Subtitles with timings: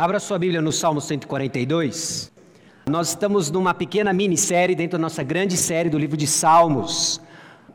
[0.00, 2.30] Abra sua Bíblia no Salmo 142.
[2.88, 7.20] Nós estamos numa pequena minissérie dentro da nossa grande série do livro de Salmos.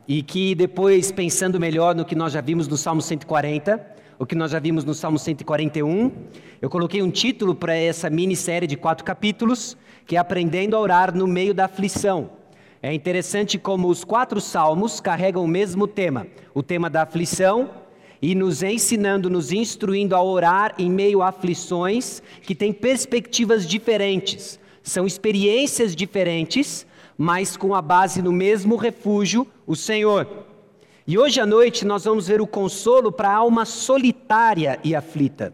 [0.07, 3.85] E que depois, pensando melhor no que nós já vimos no Salmo 140,
[4.17, 6.13] o que nós já vimos no Salmo 141,
[6.61, 9.75] eu coloquei um título para essa minissérie de quatro capítulos,
[10.07, 12.29] que é Aprendendo a Orar no Meio da Aflição.
[12.81, 17.69] É interessante como os quatro salmos carregam o mesmo tema: o tema da aflição,
[18.23, 24.57] e nos ensinando, nos instruindo a orar em meio a aflições que têm perspectivas diferentes.
[24.81, 30.25] São experiências diferentes, mas com a base no mesmo refúgio, o Senhor.
[31.05, 35.53] E hoje à noite nós vamos ver o consolo para a alma solitária e aflita.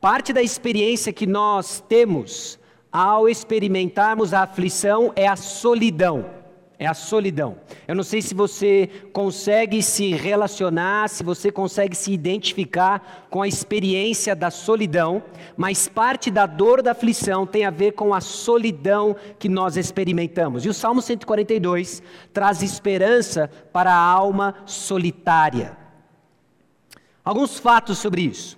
[0.00, 2.58] Parte da experiência que nós temos
[2.90, 6.37] ao experimentarmos a aflição é a solidão
[6.78, 7.56] é a solidão.
[7.88, 13.48] Eu não sei se você consegue se relacionar, se você consegue se identificar com a
[13.48, 15.22] experiência da solidão,
[15.56, 20.64] mas parte da dor da aflição tem a ver com a solidão que nós experimentamos.
[20.64, 22.00] E o Salmo 142
[22.32, 25.76] traz esperança para a alma solitária.
[27.24, 28.56] Alguns fatos sobre isso.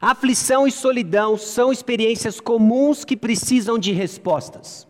[0.00, 4.86] Aflição e solidão são experiências comuns que precisam de respostas.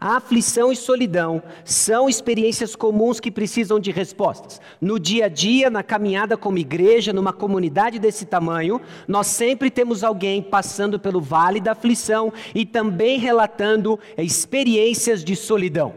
[0.00, 4.60] A aflição e solidão são experiências comuns que precisam de respostas.
[4.80, 10.04] No dia a dia, na caminhada como igreja, numa comunidade desse tamanho, nós sempre temos
[10.04, 15.92] alguém passando pelo vale da aflição e também relatando experiências de solidão.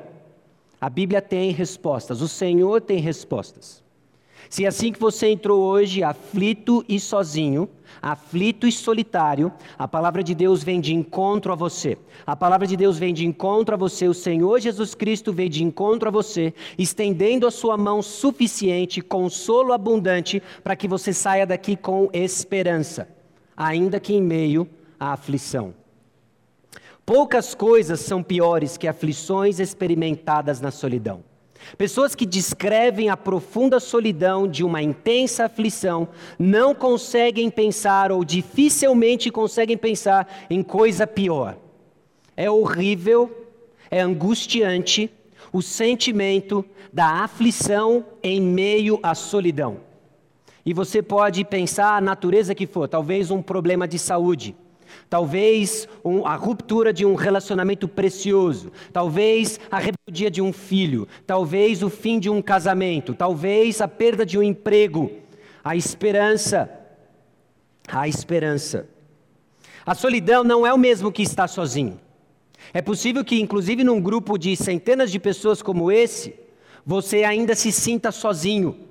[0.79, 3.83] A Bíblia tem respostas, o Senhor tem respostas.
[4.49, 7.69] Se é assim que você entrou hoje, aflito e sozinho,
[8.01, 11.97] aflito e solitário, a palavra de Deus vem de encontro a você.
[12.25, 14.07] A palavra de Deus vem de encontro a você.
[14.07, 19.73] O Senhor Jesus Cristo vem de encontro a você, estendendo a sua mão suficiente, consolo
[19.73, 23.07] abundante, para que você saia daqui com esperança,
[23.55, 24.67] ainda que em meio
[24.99, 25.73] à aflição.
[27.05, 31.30] Poucas coisas são piores que aflições experimentadas na solidão.
[31.77, 39.31] Pessoas que descrevem a profunda solidão de uma intensa aflição não conseguem pensar ou dificilmente
[39.31, 41.57] conseguem pensar em coisa pior.
[42.35, 43.47] É horrível,
[43.89, 45.09] é angustiante
[45.51, 49.77] o sentimento da aflição em meio à solidão.
[50.65, 54.55] E você pode pensar a natureza que for, talvez um problema de saúde,
[55.09, 61.83] talvez um, a ruptura de um relacionamento precioso, talvez a rebeldia de um filho, talvez
[61.83, 65.11] o fim de um casamento, talvez a perda de um emprego,
[65.63, 66.69] a esperança,
[67.87, 68.87] a esperança.
[69.85, 71.99] A solidão não é o mesmo que estar sozinho.
[72.73, 76.35] É possível que, inclusive, num grupo de centenas de pessoas como esse,
[76.85, 78.90] você ainda se sinta sozinho.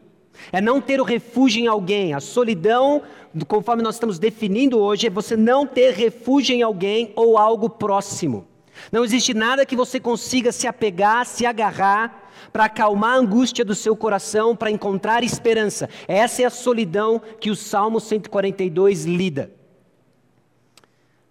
[0.53, 2.15] É não ter o refúgio em alguém.
[2.15, 3.03] A solidão,
[3.47, 8.47] conforme nós estamos definindo hoje, é você não ter refúgio em alguém ou algo próximo.
[8.91, 13.75] Não existe nada que você consiga se apegar, se agarrar, para acalmar a angústia do
[13.75, 15.89] seu coração, para encontrar esperança.
[16.09, 19.53] Essa é a solidão que o Salmo 142 lida.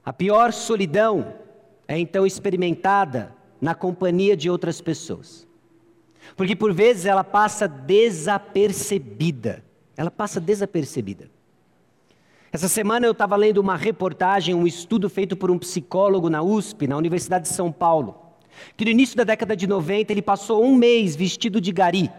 [0.06, 1.34] A pior solidão
[1.88, 5.49] é então experimentada na companhia de outras pessoas.
[6.36, 9.64] Porque por vezes ela passa desapercebida.
[9.96, 11.30] Ela passa desapercebida.
[12.52, 16.88] Essa semana eu estava lendo uma reportagem, um estudo feito por um psicólogo na USP,
[16.88, 18.18] na Universidade de São Paulo,
[18.76, 22.10] que no início da década de 90 ele passou um mês vestido de gari,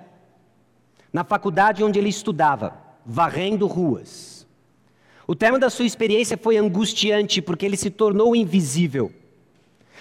[1.13, 4.47] na faculdade onde ele estudava, varrendo ruas.
[5.27, 9.13] O termo da sua experiência foi angustiante, porque ele se tornou invisível.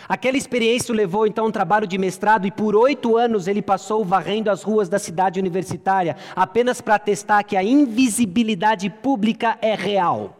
[0.07, 3.61] Aquela experiência o levou então a um trabalho de mestrado e por oito anos ele
[3.61, 9.75] passou varrendo as ruas da cidade universitária, apenas para atestar que a invisibilidade pública é
[9.75, 10.37] real.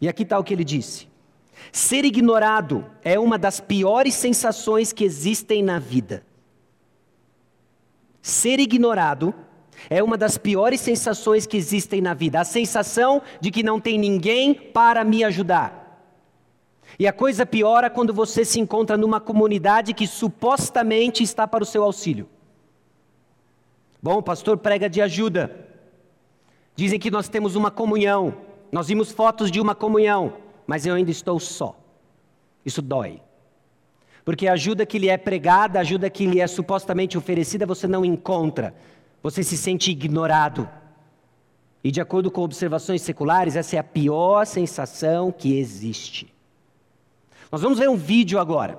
[0.00, 1.08] E aqui está o que ele disse:
[1.72, 6.24] ser ignorado é uma das piores sensações que existem na vida.
[8.22, 9.34] Ser ignorado
[9.88, 12.40] é uma das piores sensações que existem na vida.
[12.40, 15.79] A sensação de que não tem ninguém para me ajudar.
[17.00, 21.66] E a coisa piora quando você se encontra numa comunidade que supostamente está para o
[21.66, 22.28] seu auxílio.
[24.02, 25.66] Bom, o pastor prega de ajuda.
[26.76, 28.34] Dizem que nós temos uma comunhão.
[28.70, 30.34] Nós vimos fotos de uma comunhão,
[30.66, 31.74] mas eu ainda estou só.
[32.66, 33.22] Isso dói.
[34.22, 37.88] Porque a ajuda que lhe é pregada, a ajuda que lhe é supostamente oferecida, você
[37.88, 38.74] não encontra.
[39.22, 40.68] Você se sente ignorado.
[41.82, 46.38] E de acordo com observações seculares, essa é a pior sensação que existe.
[47.50, 48.78] Nós vamos ver um vídeo agora.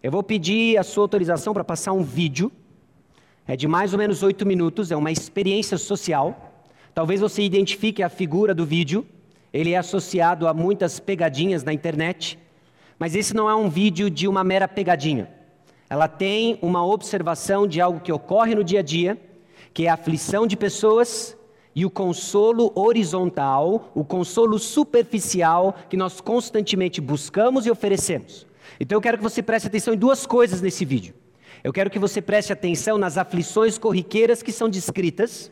[0.00, 2.52] Eu vou pedir a sua autorização para passar um vídeo.
[3.48, 6.52] É de mais ou menos oito minutos, é uma experiência social.
[6.94, 9.04] Talvez você identifique a figura do vídeo.
[9.52, 12.38] ele é associado a muitas pegadinhas na internet,
[12.98, 15.28] mas esse não é um vídeo de uma mera pegadinha.
[15.88, 19.20] Ela tem uma observação de algo que ocorre no dia a dia,
[19.72, 21.36] que é a aflição de pessoas
[21.74, 28.46] e o consolo horizontal, o consolo superficial que nós constantemente buscamos e oferecemos.
[28.78, 31.14] Então eu quero que você preste atenção em duas coisas nesse vídeo.
[31.62, 35.50] Eu quero que você preste atenção nas aflições corriqueiras que são descritas,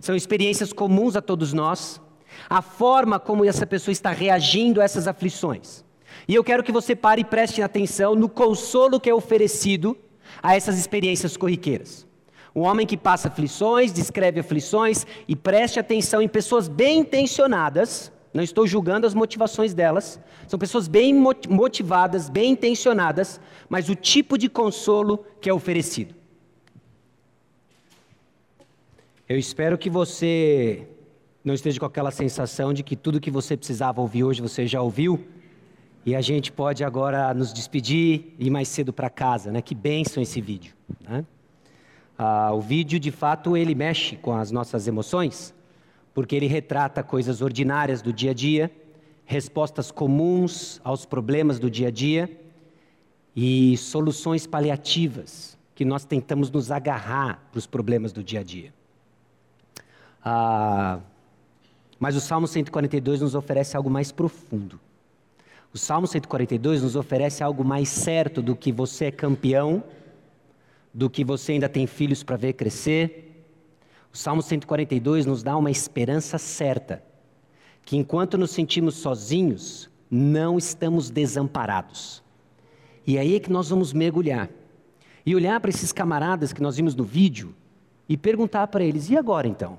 [0.00, 2.00] são experiências comuns a todos nós,
[2.48, 5.84] a forma como essa pessoa está reagindo a essas aflições.
[6.26, 9.96] E eu quero que você pare e preste atenção no consolo que é oferecido
[10.42, 12.06] a essas experiências corriqueiras.
[12.54, 18.42] Um homem que passa aflições, descreve aflições e preste atenção em pessoas bem intencionadas, não
[18.42, 24.48] estou julgando as motivações delas, são pessoas bem motivadas, bem intencionadas, mas o tipo de
[24.48, 26.14] consolo que é oferecido.
[29.28, 30.88] Eu espero que você
[31.44, 34.82] não esteja com aquela sensação de que tudo que você precisava ouvir hoje você já
[34.82, 35.24] ouviu
[36.04, 39.62] e a gente pode agora nos despedir e ir mais cedo para casa, né?
[39.62, 41.24] Que bênção esse vídeo, né?
[42.22, 45.54] Ah, o vídeo, de fato, ele mexe com as nossas emoções,
[46.12, 48.70] porque ele retrata coisas ordinárias do dia a dia,
[49.24, 52.30] respostas comuns aos problemas do dia a dia
[53.34, 58.74] e soluções paliativas que nós tentamos nos agarrar para os problemas do dia a dia.
[60.22, 61.00] Ah,
[61.98, 64.78] mas o Salmo 142 nos oferece algo mais profundo.
[65.72, 69.82] O Salmo 142 nos oferece algo mais certo do que você é campeão
[70.92, 73.46] do que você ainda tem filhos para ver crescer.
[74.12, 77.02] O Salmo 142 nos dá uma esperança certa,
[77.84, 82.22] que enquanto nos sentimos sozinhos, não estamos desamparados.
[83.06, 84.50] E é aí é que nós vamos mergulhar
[85.24, 87.54] e olhar para esses camaradas que nós vimos no vídeo
[88.08, 89.78] e perguntar para eles: e agora então?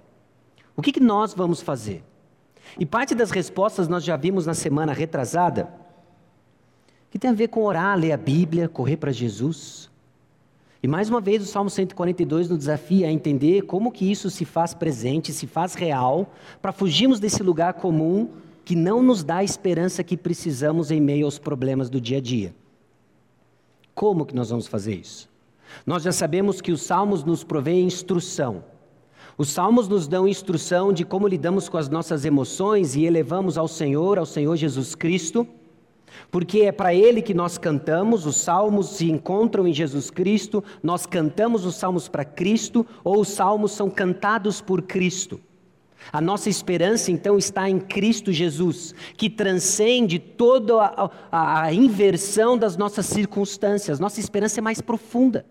[0.75, 2.03] O que, que nós vamos fazer?
[2.79, 5.71] E parte das respostas nós já vimos na semana retrasada,
[7.09, 9.90] que tem a ver com orar, ler a Bíblia, correr para Jesus.
[10.83, 14.45] E mais uma vez o Salmo 142 nos desafia a entender como que isso se
[14.45, 18.29] faz presente, se faz real, para fugirmos desse lugar comum
[18.65, 22.21] que não nos dá a esperança que precisamos em meio aos problemas do dia a
[22.21, 22.55] dia.
[23.93, 25.29] Como que nós vamos fazer isso?
[25.85, 28.63] Nós já sabemos que os salmos nos provêem instrução.
[29.37, 33.67] Os salmos nos dão instrução de como lidamos com as nossas emoções e elevamos ao
[33.67, 35.47] Senhor, ao Senhor Jesus Cristo
[36.29, 41.05] porque é para Ele que nós cantamos, os salmos se encontram em Jesus Cristo, nós
[41.05, 45.39] cantamos os salmos para Cristo, ou os salmos são cantados por Cristo.
[46.11, 52.57] A nossa esperança então está em Cristo Jesus, que transcende toda a, a, a inversão
[52.57, 53.99] das nossas circunstâncias.
[53.99, 55.45] Nossa esperança é mais profunda.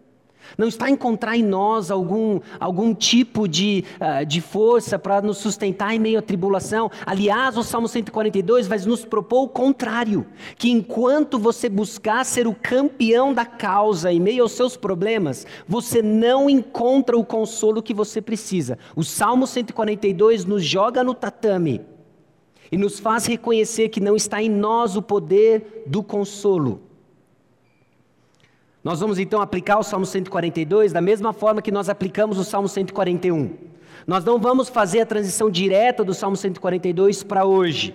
[0.56, 5.94] Não está encontrar em nós algum, algum tipo de, uh, de força para nos sustentar
[5.94, 6.90] em meio à tribulação.
[7.04, 10.26] Aliás, o Salmo 142 vai nos propor o contrário:
[10.56, 16.02] que enquanto você buscar ser o campeão da causa em meio aos seus problemas, você
[16.02, 18.78] não encontra o consolo que você precisa.
[18.96, 21.80] O Salmo 142 nos joga no tatame
[22.70, 26.89] e nos faz reconhecer que não está em nós o poder do consolo
[28.82, 32.66] nós vamos então aplicar o Salmo 142 da mesma forma que nós aplicamos o Salmo
[32.68, 33.54] 141.
[34.06, 37.94] Nós não vamos fazer a transição direta do Salmo 142 para hoje.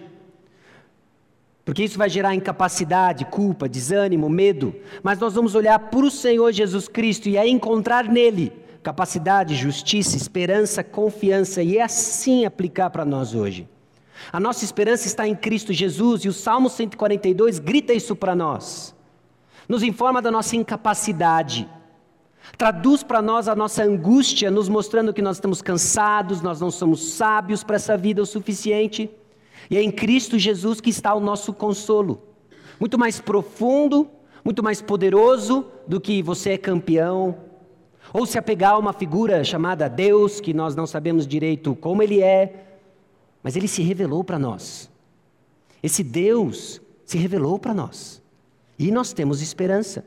[1.64, 4.76] Porque isso vai gerar incapacidade, culpa, desânimo, medo.
[5.02, 10.16] Mas nós vamos olhar para o Senhor Jesus Cristo e aí encontrar nele capacidade, justiça,
[10.16, 13.68] esperança, confiança e é assim aplicar para nós hoje.
[14.32, 18.95] A nossa esperança está em Cristo Jesus e o Salmo 142 grita isso para nós
[19.68, 21.70] nos informa da nossa incapacidade,
[22.58, 27.14] traduz para nós a nossa angústia, nos mostrando que nós estamos cansados, nós não somos
[27.14, 29.10] sábios para essa vida o suficiente,
[29.70, 32.22] e é em Cristo Jesus que está o nosso consolo,
[32.80, 34.08] muito mais profundo,
[34.44, 37.38] muito mais poderoso do que você é campeão,
[38.14, 42.22] ou se apegar a uma figura chamada Deus, que nós não sabemos direito como ele
[42.22, 42.66] é,
[43.42, 44.90] mas ele se revelou para nós.
[45.82, 48.22] Esse Deus se revelou para nós.
[48.78, 50.06] E nós temos esperança.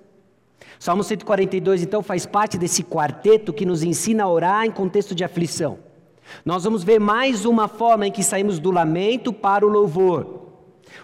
[0.79, 5.25] Salmo 142, então, faz parte desse quarteto que nos ensina a orar em contexto de
[5.25, 5.79] aflição.
[6.45, 10.47] Nós vamos ver mais uma forma em que saímos do lamento para o louvor.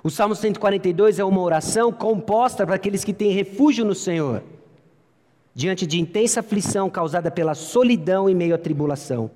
[0.03, 4.43] O Salmo 142 é uma oração composta para aqueles que têm refúgio no Senhor,
[5.55, 9.31] diante de intensa aflição causada pela solidão em meio à tribulação.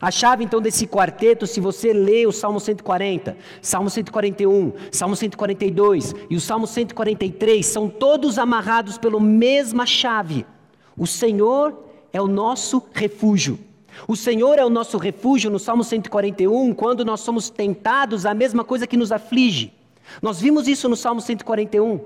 [0.00, 6.14] A chave então desse quarteto, se você lê o Salmo 140, Salmo 141, Salmo 142
[6.28, 10.46] e o Salmo 143, são todos amarrados pela mesma chave.
[10.96, 11.78] O Senhor
[12.12, 13.58] é o nosso refúgio.
[14.06, 18.64] O Senhor é o nosso refúgio no Salmo 141, quando nós somos tentados, a mesma
[18.64, 19.72] coisa que nos aflige.
[20.22, 22.00] Nós vimos isso no Salmo 141.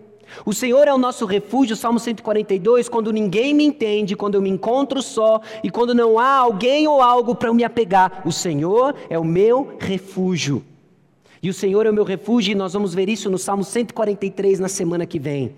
[0.44, 4.50] O Senhor é o nosso refúgio, Salmo 142, quando ninguém me entende, quando eu me
[4.50, 8.22] encontro só e quando não há alguém ou algo para me apegar.
[8.24, 10.64] O Senhor é o meu refúgio.
[11.42, 14.58] E o Senhor é o meu refúgio, e nós vamos ver isso no Salmo 143
[14.60, 15.54] na semana que vem.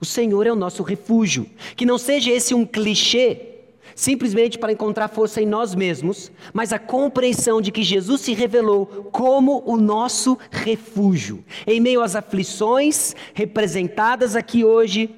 [0.00, 1.46] O Senhor é o nosso refúgio.
[1.74, 3.55] Que não seja esse um clichê,
[3.96, 9.08] simplesmente para encontrar força em nós mesmos, mas a compreensão de que Jesus se revelou
[9.10, 11.42] como o nosso refúgio.
[11.66, 15.12] Em meio às aflições representadas aqui hoje,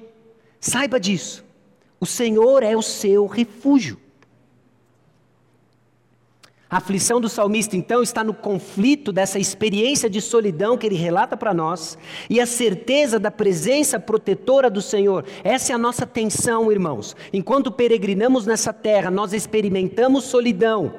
[0.61, 1.43] saiba disso.
[1.99, 3.99] O Senhor é o seu refúgio.
[6.69, 11.35] A aflição do salmista, então, está no conflito dessa experiência de solidão que ele relata
[11.35, 11.97] para nós
[12.29, 15.25] e a certeza da presença protetora do Senhor.
[15.43, 17.15] Essa é a nossa tensão, irmãos.
[17.33, 20.93] Enquanto peregrinamos nessa terra, nós experimentamos solidão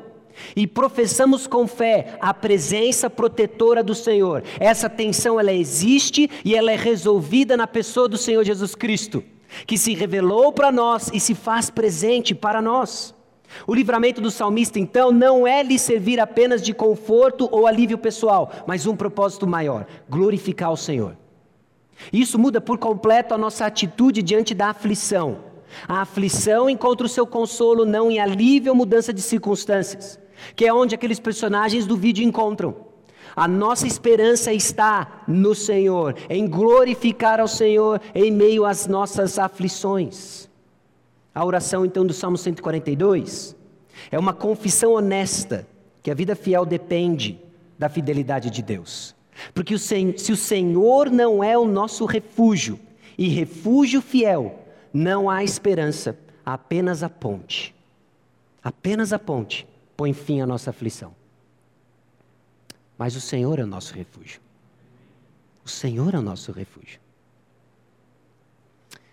[0.56, 4.42] e professamos com fé a presença protetora do Senhor.
[4.58, 9.22] Essa tensão ela existe e ela é resolvida na pessoa do Senhor Jesus Cristo,
[9.68, 13.14] que se revelou para nós e se faz presente para nós.
[13.66, 18.50] O livramento do salmista, então, não é lhe servir apenas de conforto ou alívio pessoal,
[18.66, 21.16] mas um propósito maior: glorificar o Senhor.
[22.12, 25.50] Isso muda por completo a nossa atitude diante da aflição.
[25.86, 30.18] A aflição encontra o seu consolo não em alívio ou mudança de circunstâncias,
[30.56, 32.88] que é onde aqueles personagens do vídeo encontram.
[33.36, 40.49] A nossa esperança está no Senhor, em glorificar ao Senhor em meio às nossas aflições.
[41.34, 43.56] A oração então do Salmo 142
[44.10, 45.66] é uma confissão honesta
[46.02, 47.38] que a vida fiel depende
[47.78, 49.14] da fidelidade de Deus.
[49.54, 52.78] Porque se o Senhor não é o nosso refúgio
[53.16, 57.74] e refúgio fiel, não há esperança, apenas a ponte.
[58.62, 61.14] Apenas a ponte põe fim à nossa aflição.
[62.98, 64.40] Mas o Senhor é o nosso refúgio.
[65.64, 67.00] O Senhor é o nosso refúgio.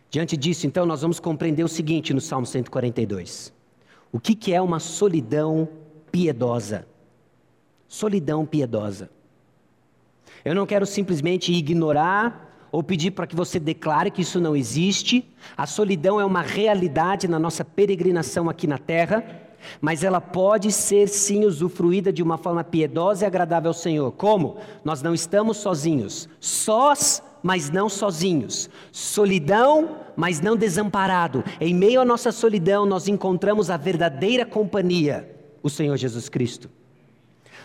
[0.10, 3.54] Diante disso, então, nós vamos compreender o seguinte no Salmo 142.
[4.12, 5.68] O que, que é uma solidão
[6.12, 6.88] piedosa?
[7.88, 9.10] Solidão piedosa.
[10.46, 15.28] Eu não quero simplesmente ignorar ou pedir para que você declare que isso não existe.
[15.56, 19.24] A solidão é uma realidade na nossa peregrinação aqui na terra,
[19.82, 24.12] mas ela pode ser sim usufruída de uma forma piedosa e agradável ao Senhor.
[24.12, 24.58] Como?
[24.84, 26.28] Nós não estamos sozinhos.
[26.40, 28.70] Sós mas não sozinhos.
[28.92, 31.44] Solidão, mas não desamparado.
[31.62, 35.34] Em meio à nossa solidão, nós encontramos a verdadeira companhia,
[35.64, 36.70] o Senhor Jesus Cristo.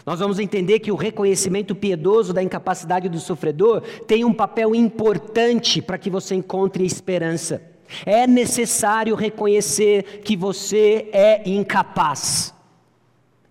[0.04, 5.80] Nós vamos entender que o reconhecimento piedoso da incapacidade do sofredor tem um papel importante
[5.80, 7.62] para que você encontre esperança.
[8.04, 12.54] É necessário reconhecer que você é incapaz.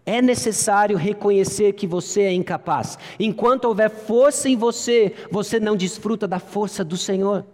[0.06, 2.98] É necessário reconhecer que você é incapaz.
[3.20, 7.46] Enquanto houver força em você, você não desfruta da força do Senhor.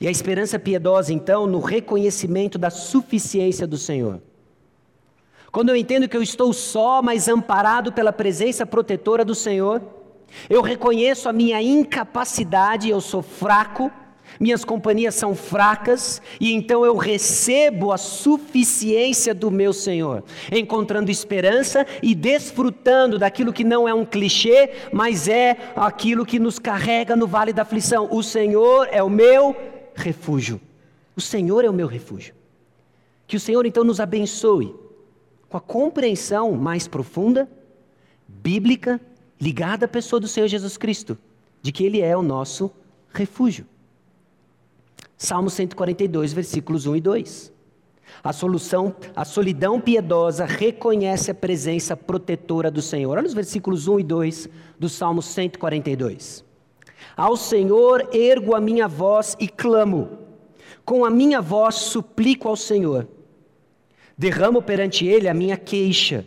[0.00, 4.20] E a esperança piedosa, então, no reconhecimento da suficiência do Senhor.
[5.50, 9.82] Quando eu entendo que eu estou só, mas amparado pela presença protetora do Senhor,
[10.48, 13.90] eu reconheço a minha incapacidade, eu sou fraco,
[14.38, 21.86] minhas companhias são fracas e então eu recebo a suficiência do meu Senhor, encontrando esperança
[22.02, 27.26] e desfrutando daquilo que não é um clichê, mas é aquilo que nos carrega no
[27.26, 28.08] vale da aflição.
[28.10, 29.56] O Senhor é o meu
[29.94, 30.60] refúgio.
[31.16, 32.34] O Senhor é o meu refúgio.
[33.26, 34.74] Que o Senhor então nos abençoe
[35.48, 37.48] com a compreensão mais profunda,
[38.26, 39.00] bíblica,
[39.40, 41.18] ligada à pessoa do Senhor Jesus Cristo,
[41.62, 42.70] de que Ele é o nosso
[43.12, 43.66] refúgio.
[45.18, 47.52] Salmo 142, versículos 1 e 2.
[48.22, 53.18] A solução, a solidão piedosa reconhece a presença protetora do Senhor.
[53.18, 54.48] Olha os versículos 1 e 2
[54.78, 56.44] do Salmo 142.
[57.16, 60.08] Ao Senhor ergo a minha voz e clamo,
[60.84, 63.08] com a minha voz suplico ao Senhor.
[64.16, 66.24] Derramo perante Ele a minha queixa,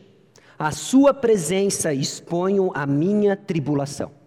[0.60, 4.21] a Sua presença exponho a minha tribulação.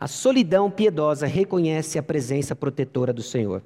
[0.00, 3.62] A solidão piedosa reconhece a presença protetora do Senhor.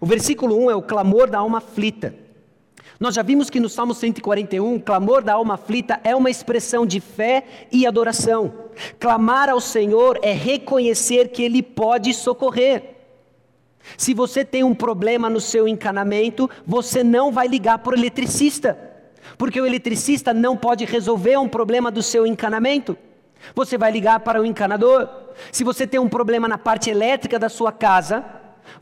[0.00, 2.14] O versículo 1 é o clamor da alma aflita.
[2.98, 7.00] Nós já vimos que no Salmo 141, clamor da alma aflita é uma expressão de
[7.00, 8.50] fé e adoração.
[8.98, 12.94] Clamar ao Senhor é reconhecer que Ele pode socorrer.
[13.98, 18.78] Se você tem um problema no seu encanamento, você não vai ligar para o eletricista,
[19.36, 22.96] porque o eletricista não pode resolver um problema do seu encanamento.
[23.54, 25.08] Você vai ligar para o encanador.
[25.50, 28.24] Se você tem um problema na parte elétrica da sua casa,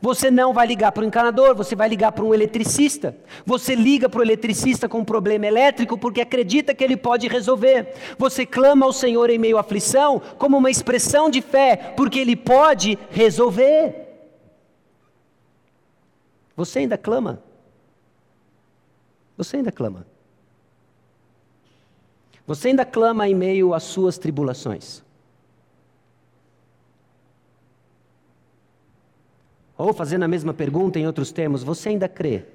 [0.01, 3.15] Você não vai ligar para o encanador, você vai ligar para um eletricista.
[3.45, 7.93] Você liga para o eletricista com um problema elétrico porque acredita que ele pode resolver.
[8.17, 12.35] Você clama ao Senhor em meio à aflição como uma expressão de fé, porque ele
[12.35, 13.95] pode resolver.
[16.55, 17.41] Você ainda clama?
[19.37, 20.05] Você ainda clama?
[22.45, 25.01] Você ainda clama em meio às suas tribulações?
[29.77, 32.45] Ou fazendo a mesma pergunta em outros termos, você ainda crê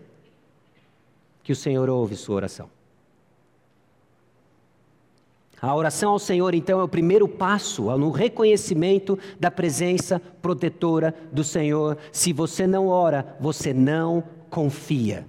[1.42, 2.70] que o Senhor ouve sua oração?
[5.60, 11.42] A oração ao Senhor, então, é o primeiro passo no reconhecimento da presença protetora do
[11.42, 11.98] Senhor.
[12.12, 15.26] Se você não ora, você não confia.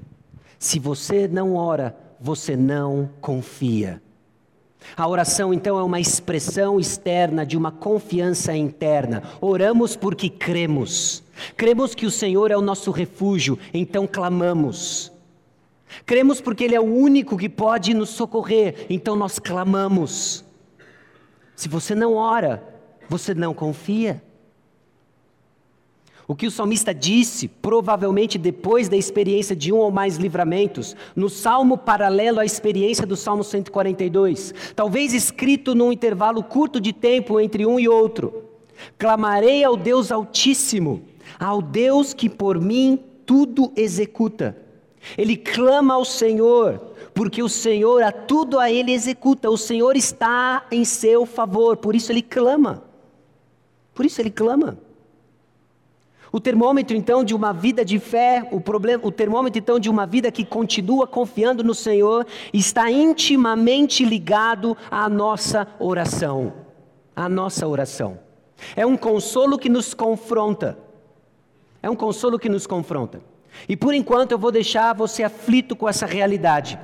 [0.59, 3.99] Se você não ora, você não confia.
[4.95, 9.23] A oração, então, é uma expressão externa de uma confiança interna.
[9.41, 11.23] Oramos porque cremos.
[11.55, 15.11] Cremos que o Senhor é o nosso refúgio, então clamamos.
[16.05, 20.43] Cremos porque Ele é o único que pode nos socorrer, então nós clamamos.
[21.55, 22.63] Se você não ora,
[23.07, 24.21] você não confia.
[26.29, 31.27] O que o salmista disse, provavelmente depois da experiência de um ou mais livramentos, no
[31.27, 37.65] salmo paralelo à experiência do Salmo 142, talvez escrito num intervalo curto de tempo entre
[37.65, 38.43] um e outro:
[38.95, 41.01] Clamarei ao Deus Altíssimo,
[41.39, 44.55] ao Deus que por mim tudo executa.
[45.17, 50.67] Ele clama ao Senhor, porque o Senhor a tudo a ele executa, o Senhor está
[50.71, 52.83] em seu favor, por isso ele clama.
[53.95, 54.77] Por isso ele clama.
[56.31, 60.05] O termômetro então de uma vida de fé, o problema, o termômetro então de uma
[60.05, 66.53] vida que continua confiando no Senhor, está intimamente ligado à nossa oração.
[67.15, 68.19] À nossa oração.
[68.75, 70.77] É um consolo que nos confronta.
[71.81, 73.21] É um consolo que nos confronta.
[73.67, 76.77] E por enquanto eu vou deixar você aflito com essa realidade.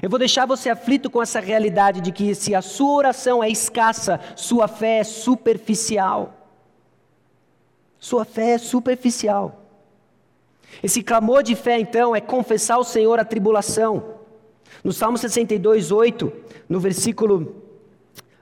[0.00, 3.48] Eu vou deixar você aflito com essa realidade de que se a sua oração é
[3.48, 6.41] escassa, sua fé é superficial.
[8.02, 9.64] Sua fé é superficial.
[10.82, 14.16] Esse clamor de fé, então, é confessar ao Senhor a tribulação.
[14.82, 16.32] No Salmo 62, 8,
[16.68, 17.62] no versículo.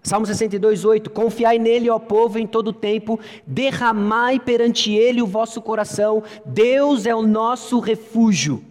[0.02, 5.60] Salmo 62, 8: Confiai nele, ó povo, em todo tempo, derramai perante ele o vosso
[5.60, 8.64] coração, Deus é o nosso refúgio.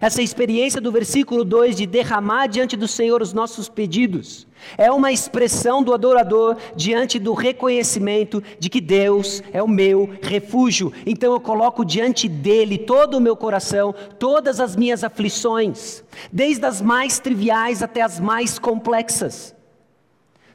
[0.00, 4.46] Essa experiência do versículo 2 de derramar diante do Senhor os nossos pedidos
[4.78, 10.92] é uma expressão do adorador diante do reconhecimento de que Deus é o meu refúgio.
[11.04, 16.80] Então eu coloco diante dele todo o meu coração, todas as minhas aflições, desde as
[16.80, 19.54] mais triviais até as mais complexas.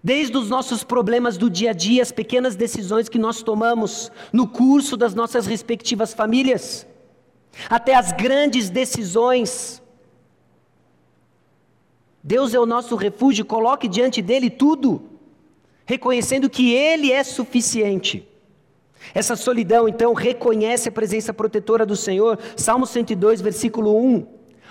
[0.04, 4.48] Desde os nossos problemas do dia a dia, as pequenas decisões que nós tomamos no
[4.48, 6.88] curso das nossas respectivas famílias
[7.70, 9.82] até as grandes decisões.
[12.24, 15.02] Deus é o nosso refúgio, coloque diante dele tudo,
[15.86, 18.28] reconhecendo que ele é suficiente.
[19.14, 22.38] Essa solidão, então, reconhece a presença protetora do Senhor.
[22.56, 24.28] Salmo 102, versículo 1.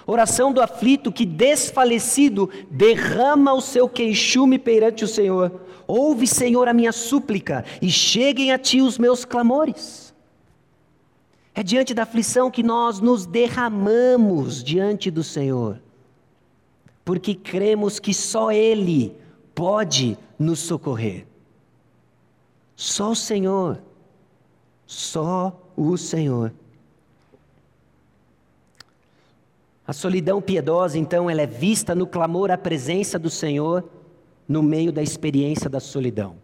[0.06, 5.60] Oração do aflito que, desfalecido, derrama o seu queixume perante o Senhor.
[5.86, 10.07] Ouve, Senhor, a minha súplica e cheguem a ti os meus clamores.
[11.58, 15.82] É diante da aflição que nós nos derramamos diante do Senhor,
[17.04, 19.12] porque cremos que só Ele
[19.56, 21.26] pode nos socorrer.
[22.76, 23.82] Só o Senhor,
[24.86, 26.52] só o Senhor.
[29.84, 33.82] A solidão piedosa, então, ela é vista no clamor à presença do Senhor
[34.46, 36.36] no meio da experiência da solidão.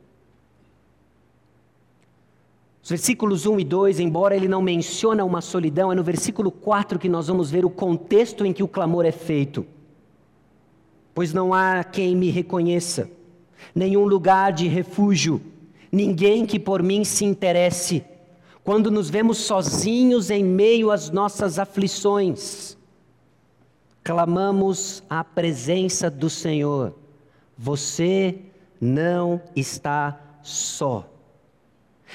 [2.84, 6.98] Os versículos 1 e 2, embora ele não menciona uma solidão, é no versículo 4
[6.98, 9.64] que nós vamos ver o contexto em que o clamor é feito.
[11.14, 13.10] Pois não há quem me reconheça,
[13.74, 15.40] nenhum lugar de refúgio,
[15.90, 18.04] ninguém que por mim se interesse.
[18.62, 22.76] Quando nos vemos sozinhos em meio às nossas aflições,
[24.02, 26.94] clamamos a presença do Senhor.
[27.56, 28.40] Você
[28.78, 31.13] não está só.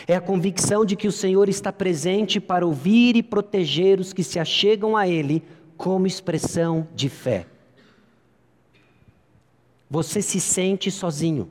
[0.08, 4.24] É a convicção de que o Senhor está presente para ouvir e proteger os que
[4.24, 5.44] se achegam a Ele
[5.78, 7.48] como expressão de fé.
[9.90, 11.50] Você se sente sozinho,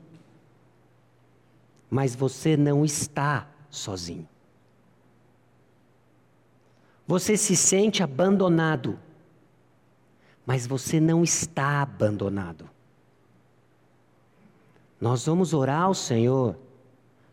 [1.89, 4.27] mas você não está sozinho.
[7.07, 8.99] Você se sente abandonado,
[10.45, 12.69] mas você não está abandonado.
[15.01, 16.55] Nós vamos orar ao Senhor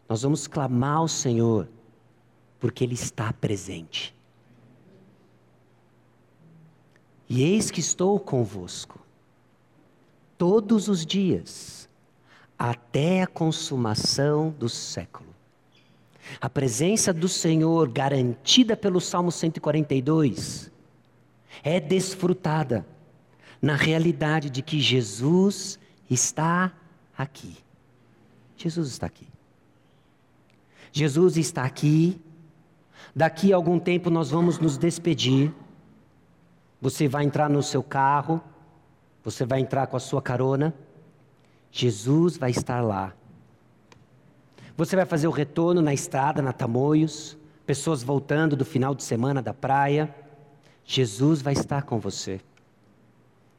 [0.09, 1.69] nós vamos clamar ao Senhor,
[2.59, 4.15] porque Ele está presente.
[7.29, 9.01] E eis que estou convosco
[10.39, 11.89] todos os dias,
[12.59, 15.35] até a consumação do século.
[16.41, 20.71] A presença do Senhor, garantida pelo Salmo 142,
[21.63, 22.87] é desfrutada
[23.61, 25.79] na realidade de que Jesus
[26.11, 26.73] está
[27.17, 27.57] aqui.
[28.57, 29.27] Jesus está aqui.
[30.97, 32.19] Jesus está aqui.
[33.15, 35.53] Daqui a algum tempo nós vamos nos despedir.
[36.81, 38.41] Você vai entrar no seu carro,
[39.23, 40.75] você vai entrar com a sua carona.
[41.71, 43.13] Jesus vai estar lá.
[44.75, 49.43] Você vai fazer o retorno na estrada, na Tamoios, pessoas voltando do final de semana
[49.43, 50.15] da praia.
[50.83, 52.41] Jesus vai estar com você.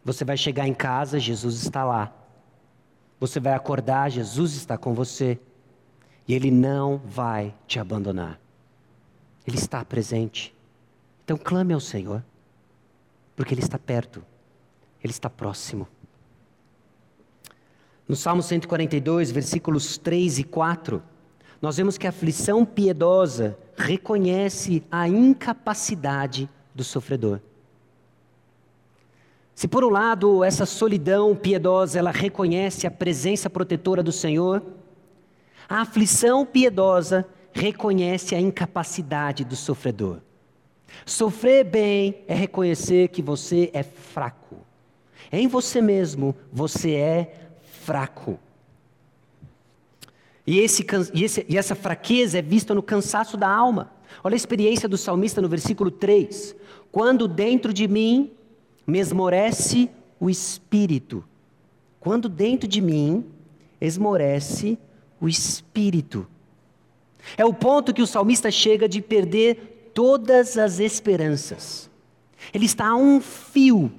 [0.04, 2.12] Você vai chegar em casa, Jesus está lá.
[3.19, 5.39] Você vai acordar, Jesus está com você.
[6.27, 8.39] E Ele não vai te abandonar.
[9.45, 10.53] Ele está presente.
[11.23, 12.23] Então clame ao Senhor,
[13.35, 14.23] porque Ele está perto,
[15.03, 15.87] Ele está próximo.
[18.07, 21.03] No Salmo 142, versículos 3 e 4,
[21.61, 27.39] nós vemos que a aflição piedosa reconhece a incapacidade do sofredor.
[29.53, 34.63] Se por um lado essa solidão piedosa ela reconhece a presença protetora do Senhor,
[35.67, 40.19] a aflição piedosa reconhece a incapacidade do sofredor.
[41.06, 44.58] Sofrer bem é reconhecer que você é fraco.
[45.32, 47.49] Em você mesmo você é
[47.84, 48.39] fraco.
[50.45, 53.91] E, esse, e, esse, e essa fraqueza é vista no cansaço da alma.
[54.23, 56.56] Olha a experiência do salmista no versículo 3.
[56.89, 58.32] Quando dentro de mim
[58.86, 61.23] me esmorece o espírito.
[61.99, 63.25] Quando dentro de mim
[63.82, 64.80] esmorece
[65.19, 66.27] o espírito.
[67.38, 71.89] É o ponto que o salmista chega de perder todas as esperanças.
[72.53, 73.91] Ele está a um fio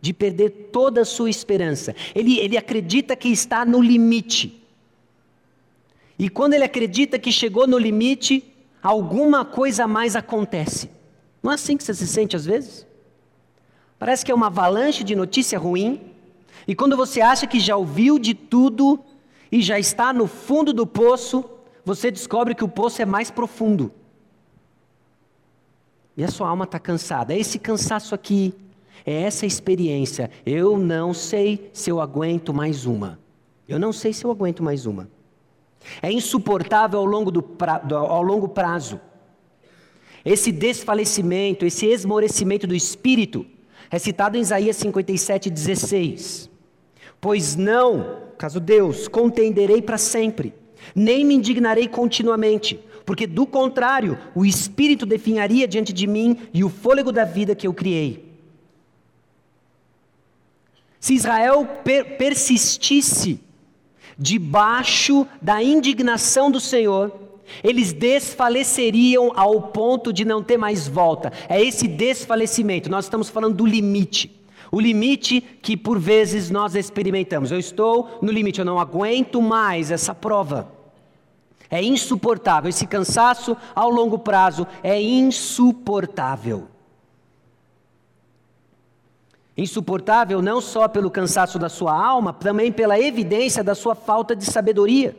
[0.00, 1.94] de perder toda a sua esperança.
[2.14, 4.62] Ele, ele acredita que está no limite.
[6.18, 8.44] E quando ele acredita que chegou no limite,
[8.82, 10.90] alguma coisa mais acontece.
[11.42, 12.86] Não é assim que você se sente às vezes?
[13.98, 16.00] Parece que é uma avalanche de notícia ruim.
[16.66, 19.00] E quando você acha que já ouviu de tudo
[19.50, 21.44] e já está no fundo do poço,
[21.84, 23.90] você descobre que o poço é mais profundo.
[26.16, 27.32] E a sua alma está cansada.
[27.32, 28.52] É esse cansaço aqui,
[29.06, 30.30] é essa experiência.
[30.44, 33.18] Eu não sei se eu aguento mais uma.
[33.68, 35.08] Eu não sei se eu aguento mais uma.
[36.02, 39.00] É insuportável ao longo, do pra, ao longo prazo.
[40.24, 43.46] Esse desfalecimento, esse esmorecimento do espírito
[43.90, 46.50] é citado em Isaías 57, 16.
[47.20, 50.54] Pois não, caso Deus, contenderei para sempre,
[50.94, 56.68] nem me indignarei continuamente, porque do contrário, o espírito definharia diante de mim e o
[56.68, 58.28] fôlego da vida que eu criei.
[61.00, 63.40] Se Israel per persistisse
[64.18, 67.12] debaixo da indignação do Senhor,
[67.62, 71.32] eles desfaleceriam ao ponto de não ter mais volta.
[71.48, 72.90] É esse desfalecimento.
[72.90, 74.37] Nós estamos falando do limite.
[74.70, 77.50] O limite que por vezes nós experimentamos.
[77.50, 80.70] Eu estou no limite, eu não aguento mais essa prova.
[81.70, 82.68] É insuportável.
[82.68, 86.68] Esse cansaço ao longo prazo é insuportável.
[89.56, 94.44] Insuportável não só pelo cansaço da sua alma, também pela evidência da sua falta de
[94.44, 95.16] sabedoria.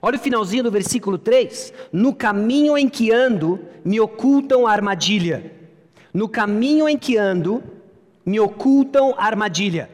[0.00, 1.72] Olha o finalzinho do versículo 3.
[1.92, 5.52] No caminho em que ando, me ocultam a armadilha.
[6.12, 7.62] No caminho em que ando,
[8.24, 9.90] me ocultam a armadilha.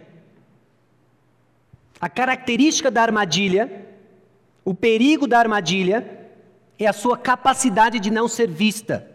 [2.00, 3.86] A característica da armadilha,
[4.64, 6.28] o perigo da armadilha,
[6.78, 9.08] é a sua capacidade de não ser vista.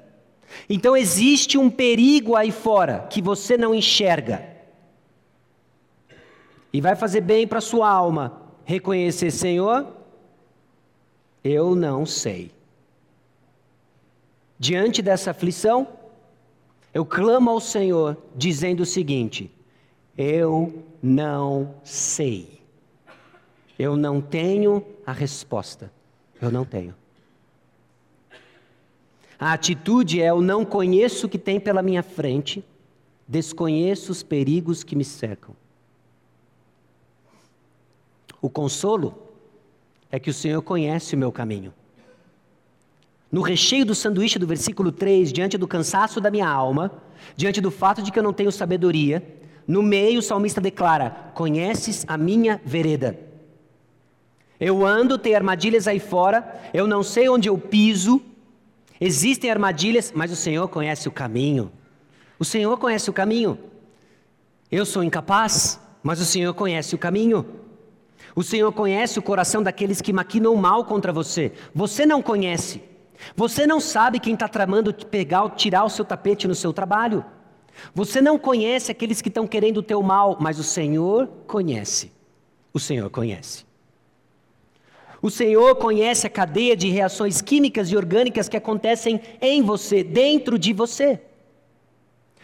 [0.70, 4.46] Então existe um perigo aí fora que você não enxerga.
[6.72, 9.88] E vai fazer bem para sua alma reconhecer, Senhor,
[11.44, 12.52] eu não sei.
[14.58, 15.88] Diante dessa aflição,
[16.94, 19.52] eu clamo ao Senhor, dizendo o seguinte:
[20.18, 22.62] Eu não sei.
[23.78, 25.92] Eu não tenho a resposta.
[26.40, 26.94] Eu não tenho.
[29.40, 32.64] A atitude é: eu não conheço o que tem pela minha frente,
[33.28, 35.56] desconheço os perigos que me cercam.
[38.42, 39.18] O consolo
[40.12, 41.74] é que o Senhor conhece o meu caminho.
[43.34, 46.92] No recheio do sanduíche do versículo 3, diante do cansaço da minha alma,
[47.36, 49.26] diante do fato de que eu não tenho sabedoria,
[49.68, 53.20] no meio o salmista declara: Conheces a minha vereda.
[54.60, 58.22] Eu ando, tem armadilhas aí fora, eu não sei onde eu piso,
[59.02, 61.72] existem armadilhas, mas o Senhor conhece o caminho.
[62.38, 63.58] O Senhor conhece o caminho.
[64.72, 67.48] Eu sou incapaz, mas o Senhor conhece o caminho.
[68.36, 71.52] O Senhor conhece o coração daqueles que maquinam mal contra você.
[71.74, 72.93] Você não conhece.
[73.36, 77.24] Você não sabe quem está tramando pegar, tirar o seu tapete no seu trabalho.
[77.94, 82.12] Você não conhece aqueles que estão querendo o teu mal, mas o Senhor conhece.
[82.74, 83.66] O Senhor conhece.
[85.22, 90.60] O Senhor conhece a cadeia de reações químicas e orgânicas que acontecem em você, dentro
[90.60, 91.22] de você.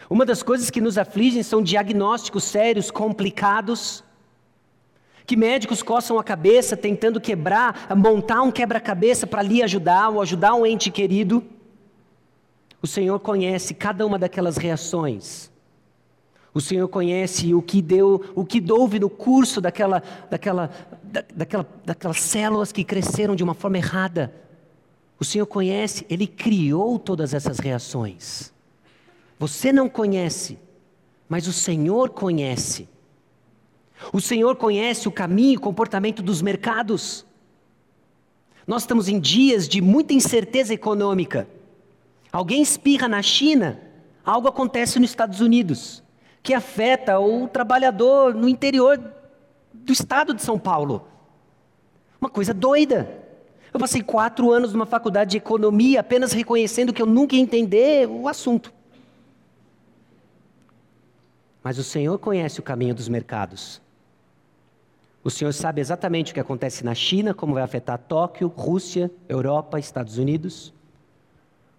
[0.10, 4.04] Uma das coisas que nos afligem são diagnósticos sérios, complicados,
[5.30, 10.56] que médicos coçam a cabeça tentando quebrar, montar um quebra-cabeça para lhe ajudar ou ajudar
[10.56, 11.44] um ente querido.
[12.82, 15.52] O Senhor conhece cada uma daquelas reações.
[16.52, 20.72] O Senhor conhece o que deu, o que houve no curso daquela, daquela,
[21.04, 24.34] da, daquela, daquelas células que cresceram de uma forma errada.
[25.20, 28.52] O Senhor conhece, Ele criou todas essas reações.
[29.38, 30.58] Você não conhece,
[31.30, 32.90] mas o Senhor conhece.
[34.14, 37.26] O Senhor conhece o caminho e comportamento dos mercados.
[38.66, 41.48] Nós estamos em dias de muita incerteza econômica.
[42.32, 43.80] Alguém espirra na China,
[44.24, 46.04] algo acontece nos Estados Unidos,
[46.42, 49.00] que afeta o trabalhador no interior
[49.74, 51.08] do estado de São Paulo.
[52.22, 53.18] Uma coisa doida.
[53.74, 58.08] Eu passei quatro anos numa faculdade de economia apenas reconhecendo que eu nunca ia entender
[58.08, 58.74] o assunto.
[61.64, 63.82] Mas o Senhor conhece o caminho dos mercados.
[65.24, 69.78] O Senhor sabe exatamente o que acontece na China, como vai afetar Tóquio, Rússia, Europa,
[69.78, 70.74] Estados Unidos.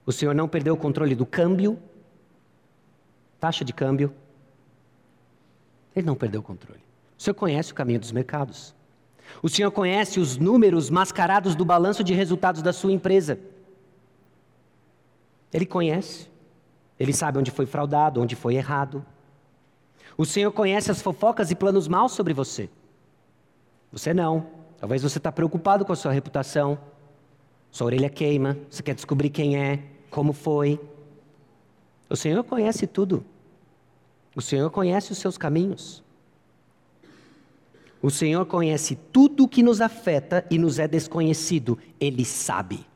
[0.04, 1.78] O Senhor não perdeu o controle do câmbio,
[3.38, 4.12] taxa de câmbio.
[5.96, 6.80] Ele não perdeu o controle.
[7.18, 8.74] O Senhor conhece o caminho dos mercados.
[9.42, 13.38] O Senhor conhece os números mascarados do balanço de resultados da sua empresa.
[15.52, 16.28] Ele conhece.
[16.98, 19.04] Ele sabe onde foi fraudado, onde foi errado.
[20.16, 22.68] O Senhor conhece as fofocas e planos maus sobre você.
[23.92, 24.46] Você não.
[24.78, 26.78] Talvez você está preocupado com a sua reputação.
[27.70, 30.80] Sua orelha queima, você quer descobrir quem é, como foi.
[32.08, 33.24] O Senhor conhece tudo.
[34.34, 36.02] O Senhor conhece os seus caminhos.
[38.02, 41.78] O Senhor conhece tudo que nos afeta e nos é desconhecido.
[42.00, 42.86] Ele sabe.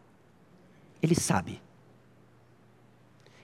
[1.03, 1.63] Ele sabe.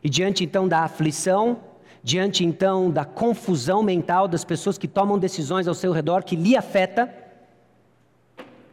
[0.02, 1.60] E diante então da aflição,
[2.02, 6.56] diante então da confusão mental das pessoas que tomam decisões ao seu redor que lhe
[6.56, 7.12] afeta,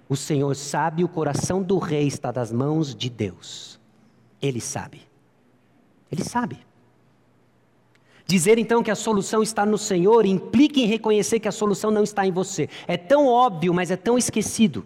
[0.09, 3.79] o Senhor sabe, o coração do rei está das mãos de Deus.
[4.41, 5.01] Ele sabe.
[6.11, 6.59] Ele sabe.
[8.25, 12.03] Dizer então que a solução está no Senhor implica em reconhecer que a solução não
[12.03, 12.69] está em você.
[12.87, 14.85] É tão óbvio, mas é tão esquecido.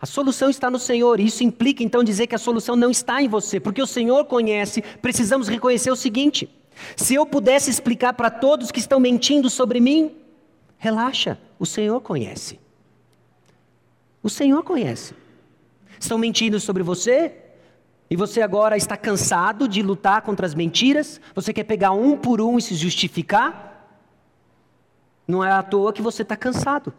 [0.00, 3.22] A solução está no Senhor, e isso implica então dizer que a solução não está
[3.22, 6.48] em você, porque o Senhor conhece, precisamos reconhecer o seguinte:
[6.94, 10.12] se eu pudesse explicar para todos que estão mentindo sobre mim,
[10.76, 12.60] relaxa, o Senhor conhece.
[14.26, 15.14] O Senhor conhece.
[16.00, 17.32] Estão mentindo sobre você?
[18.10, 21.20] E você agora está cansado de lutar contra as mentiras?
[21.32, 23.88] Você quer pegar um por um e se justificar?
[25.28, 26.92] Não é à toa que você está cansado.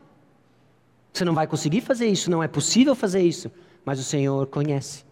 [1.12, 3.52] Você não vai conseguir fazer isso, não é possível fazer isso.
[3.84, 5.04] Mas o Senhor conhece.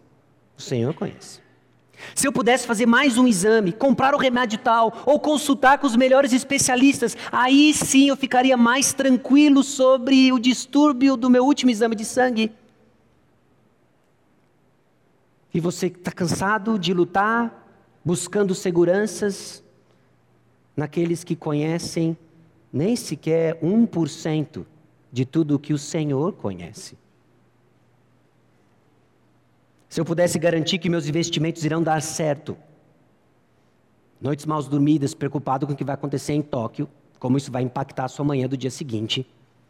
[0.56, 1.42] O Senhor conhece.
[2.14, 5.96] Se eu pudesse fazer mais um exame, comprar o remédio tal, ou consultar com os
[5.96, 11.94] melhores especialistas, aí sim eu ficaria mais tranquilo sobre o distúrbio do meu último exame
[11.94, 12.52] de sangue.
[15.52, 17.66] E você está cansado de lutar,
[18.04, 19.64] buscando seguranças
[20.76, 22.16] naqueles que conhecem
[22.72, 24.66] nem sequer 1%
[25.10, 26.98] de tudo o que o Senhor conhece.
[29.88, 32.56] Se eu pudesse garantir que meus investimentos irão dar certo,
[34.20, 38.04] noites mal dormidas, preocupado com o que vai acontecer em Tóquio, como isso vai impactar
[38.04, 39.26] a sua manhã do dia seguinte,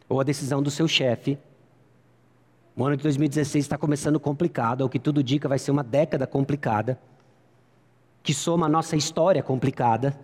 [0.09, 1.39] ou a decisão do seu chefe.
[2.75, 6.27] O ano de 2016 está começando complicado, ao que tudo indica vai ser uma década
[6.27, 6.99] complicada,
[8.23, 10.19] que soma a nossa história complicada.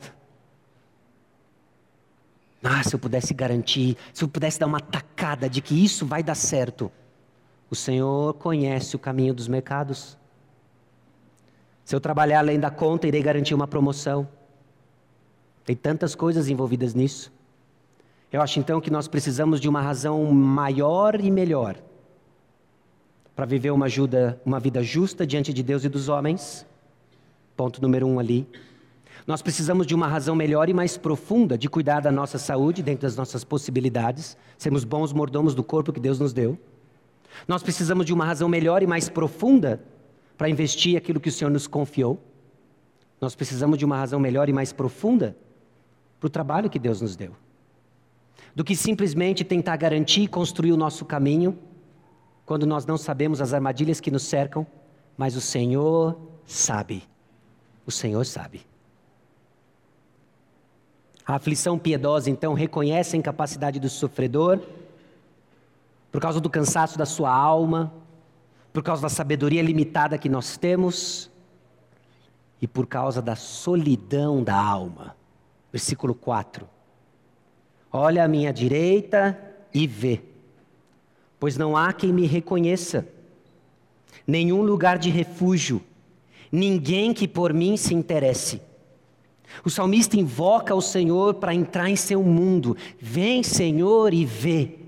[2.62, 6.22] Ah, se eu pudesse garantir, se eu pudesse dar uma tacada de que isso vai
[6.22, 6.92] dar certo,
[7.72, 10.18] o Senhor conhece o caminho dos mercados.
[11.87, 14.28] Se eu trabalhar além da conta, irei garantir uma promoção.
[15.64, 17.32] Tem tantas coisas envolvidas nisso.
[18.30, 21.78] Eu acho então que nós precisamos de uma razão maior e melhor
[23.35, 26.66] para viver uma, ajuda, uma vida justa diante de Deus e dos homens.
[27.56, 28.46] Ponto número um ali.
[29.26, 33.00] Nós precisamos de uma razão melhor e mais profunda de cuidar da nossa saúde dentro
[33.00, 36.58] das nossas possibilidades, sermos bons mordomos do corpo que Deus nos deu.
[37.47, 39.83] Nós precisamos de uma razão melhor e mais profunda
[40.37, 42.21] para investir aquilo que o Senhor nos confiou.
[43.21, 45.37] Nós precisamos de uma razão melhor e mais profunda
[46.18, 47.33] para o trabalho que Deus nos deu,
[48.55, 51.59] do que simplesmente tentar garantir e construir o nosso caminho
[52.45, 54.66] quando nós não sabemos as armadilhas que nos cercam,
[55.16, 57.03] mas o Senhor sabe.
[57.87, 58.66] O Senhor sabe.
[61.25, 64.61] A aflição piedosa, então, reconhece a incapacidade do sofredor,
[66.12, 67.90] por causa do cansaço da sua alma,
[68.70, 71.31] por causa da sabedoria limitada que nós temos
[72.61, 75.16] e por causa da solidão da alma.
[75.72, 76.68] Versículo 4.
[77.90, 79.38] Olha à minha direita
[79.72, 80.20] e vê,
[81.40, 83.09] pois não há quem me reconheça,
[84.27, 85.83] nenhum lugar de refúgio,
[86.51, 88.61] ninguém que por mim se interesse.
[89.64, 92.77] O salmista invoca o Senhor para entrar em seu mundo.
[92.98, 94.82] Vem, Senhor, e vê.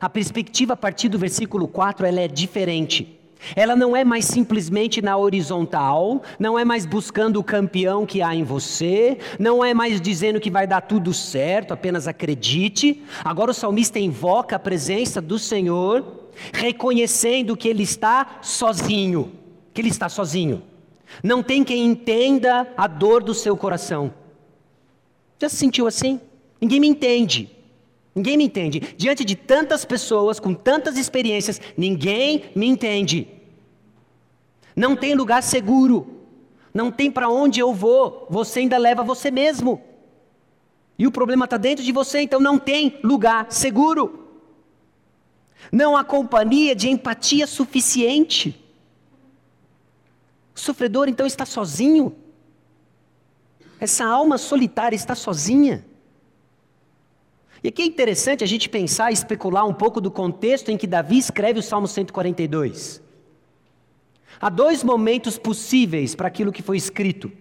[0.00, 3.18] A perspectiva a partir do versículo 4 ela é diferente.
[3.54, 8.34] Ela não é mais simplesmente na horizontal, não é mais buscando o campeão que há
[8.34, 13.02] em você, não é mais dizendo que vai dar tudo certo, apenas acredite.
[13.24, 19.32] Agora o salmista invoca a presença do Senhor, reconhecendo que ele está sozinho,
[19.72, 20.62] que ele está sozinho.
[21.22, 24.12] Não tem quem entenda a dor do seu coração.
[25.40, 26.20] Já se sentiu assim?
[26.60, 27.57] Ninguém me entende.
[28.18, 28.80] Ninguém me entende.
[28.96, 33.28] Diante de tantas pessoas, com tantas experiências, ninguém me entende.
[34.74, 36.24] Não tem lugar seguro.
[36.74, 38.26] Não tem para onde eu vou.
[38.28, 39.80] Você ainda leva você mesmo.
[40.98, 44.28] E o problema está dentro de você, então não tem lugar seguro.
[45.70, 48.60] Não há companhia de empatia suficiente.
[50.56, 52.16] O sofredor então está sozinho.
[53.78, 55.86] Essa alma solitária está sozinha.
[57.62, 60.86] E aqui é interessante a gente pensar e especular um pouco do contexto em que
[60.86, 63.02] Davi escreve o Salmo 142.
[64.40, 67.32] Há dois momentos possíveis para aquilo que foi escrito.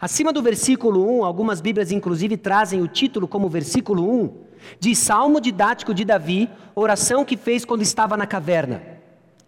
[0.00, 4.34] Acima do versículo 1, algumas Bíblias inclusive trazem o título como versículo 1,
[4.80, 8.82] de Salmo didático de Davi, oração que fez quando estava na caverna.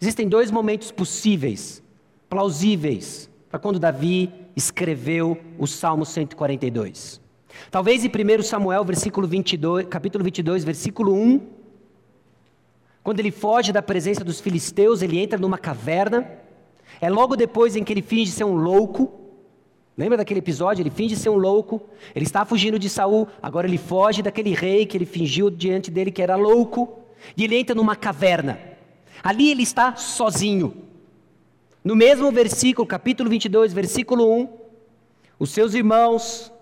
[0.00, 1.82] Existem dois momentos possíveis
[2.28, 7.20] plausíveis para quando Davi escreveu o Salmo 142.
[7.70, 11.40] Talvez em 1 Samuel, versículo 22, capítulo 22, versículo 1,
[13.02, 16.30] quando ele foge da presença dos filisteus, ele entra numa caverna.
[17.00, 19.18] É logo depois em que ele finge ser um louco.
[19.96, 20.82] Lembra daquele episódio?
[20.82, 21.80] Ele finge ser um louco.
[22.14, 26.10] Ele está fugindo de Saul, agora ele foge daquele rei que ele fingiu diante dele
[26.10, 26.98] que era louco,
[27.36, 28.60] e ele entra numa caverna.
[29.22, 30.74] Ali ele está sozinho.
[31.82, 34.48] No mesmo versículo, capítulo 22, versículo 1,
[35.38, 36.52] os seus irmãos,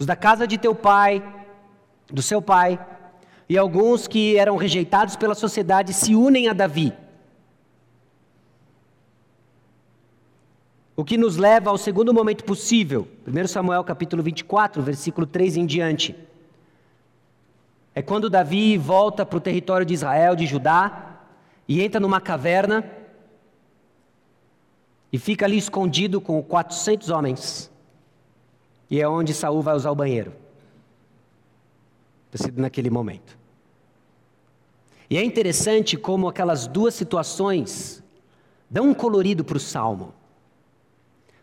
[0.00, 1.22] os da casa de teu pai,
[2.10, 2.80] do seu pai,
[3.46, 6.94] e alguns que eram rejeitados pela sociedade se unem a Davi.
[10.96, 15.66] O que nos leva ao segundo momento possível, 1 Samuel capítulo 24, versículo 3 em
[15.66, 16.16] diante.
[17.94, 21.18] É quando Davi volta para o território de Israel, de Judá,
[21.68, 22.90] e entra numa caverna
[25.12, 27.70] e fica ali escondido com 400 homens.
[28.90, 30.32] E é onde Saul vai usar o banheiro.
[32.32, 33.38] Decidido naquele momento.
[35.08, 38.02] E é interessante como aquelas duas situações
[38.68, 40.14] dão um colorido para o salmo.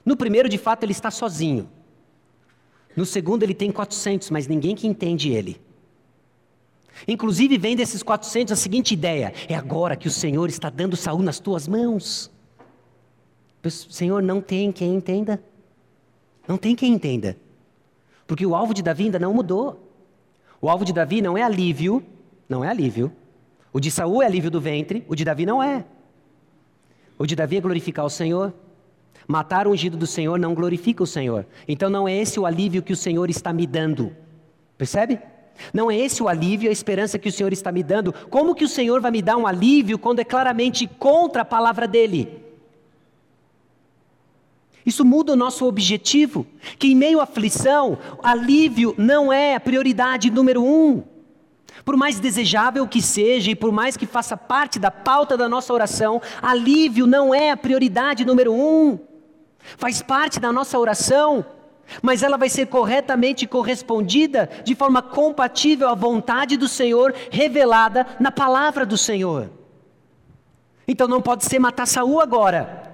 [0.05, 1.69] No primeiro, de fato, ele está sozinho.
[2.95, 5.61] No segundo, ele tem 400, mas ninguém que entende ele.
[7.07, 11.21] Inclusive, vem desses 400 a seguinte ideia: é agora que o Senhor está dando Saul
[11.21, 12.31] nas tuas mãos.
[13.69, 15.43] Senhor, não tem quem entenda.
[16.47, 17.37] Não tem quem entenda.
[18.25, 19.83] Porque o alvo de Davi ainda não mudou.
[20.61, 22.03] O alvo de Davi não é alívio,
[22.47, 23.11] não é alívio.
[23.71, 25.85] O de Saul é alívio do ventre, o de Davi não é.
[27.17, 28.53] O de Davi é glorificar o Senhor.
[29.27, 31.45] Matar o ungido do Senhor não glorifica o Senhor.
[31.67, 34.15] Então não é esse o alívio que o Senhor está me dando.
[34.77, 35.19] Percebe?
[35.73, 38.13] Não é esse o alívio, a esperança que o Senhor está me dando.
[38.29, 41.87] Como que o Senhor vai me dar um alívio quando é claramente contra a palavra
[41.87, 42.46] dele?
[44.87, 46.47] Isso muda o nosso objetivo,
[46.79, 51.03] que em meio à aflição, alívio não é a prioridade número um.
[51.83, 55.73] Por mais desejável que seja e por mais que faça parte da pauta da nossa
[55.73, 58.97] oração, alívio não é a prioridade número um.
[59.59, 61.45] Faz parte da nossa oração,
[62.01, 68.31] mas ela vai ser corretamente correspondida de forma compatível à vontade do Senhor revelada na
[68.31, 69.49] palavra do Senhor.
[70.87, 72.86] Então não pode ser matar Saul agora.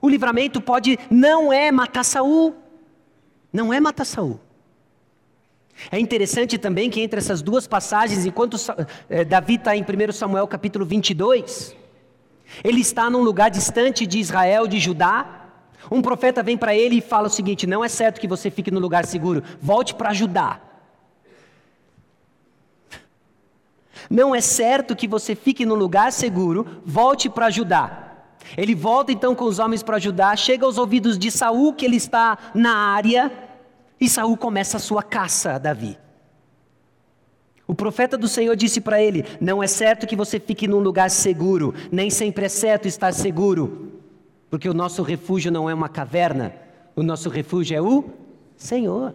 [0.00, 2.54] O livramento pode não é matar Saul.
[3.52, 4.40] Não é matar Saul.
[5.90, 8.56] É interessante também que entre essas duas passagens, enquanto
[9.08, 11.74] eh, Davi está em 1 Samuel capítulo 22,
[12.62, 15.36] ele está num lugar distante de Israel, de Judá,
[15.90, 18.70] Um profeta vem para ele e fala o seguinte: não é certo que você fique
[18.70, 20.68] no lugar seguro, volte para ajudar.
[24.08, 27.99] Não é certo que você fique no lugar seguro, volte para ajudar.
[28.56, 31.96] Ele volta então com os homens para ajudar, chega aos ouvidos de Saul que ele
[31.96, 33.32] está na área,
[34.00, 35.98] e Saul começa a sua caça a Davi.
[37.66, 41.08] O profeta do Senhor disse para ele: Não é certo que você fique num lugar
[41.10, 43.92] seguro, nem sempre é certo estar seguro,
[44.50, 46.52] porque o nosso refúgio não é uma caverna,
[46.96, 48.04] o nosso refúgio é o
[48.56, 49.14] Senhor.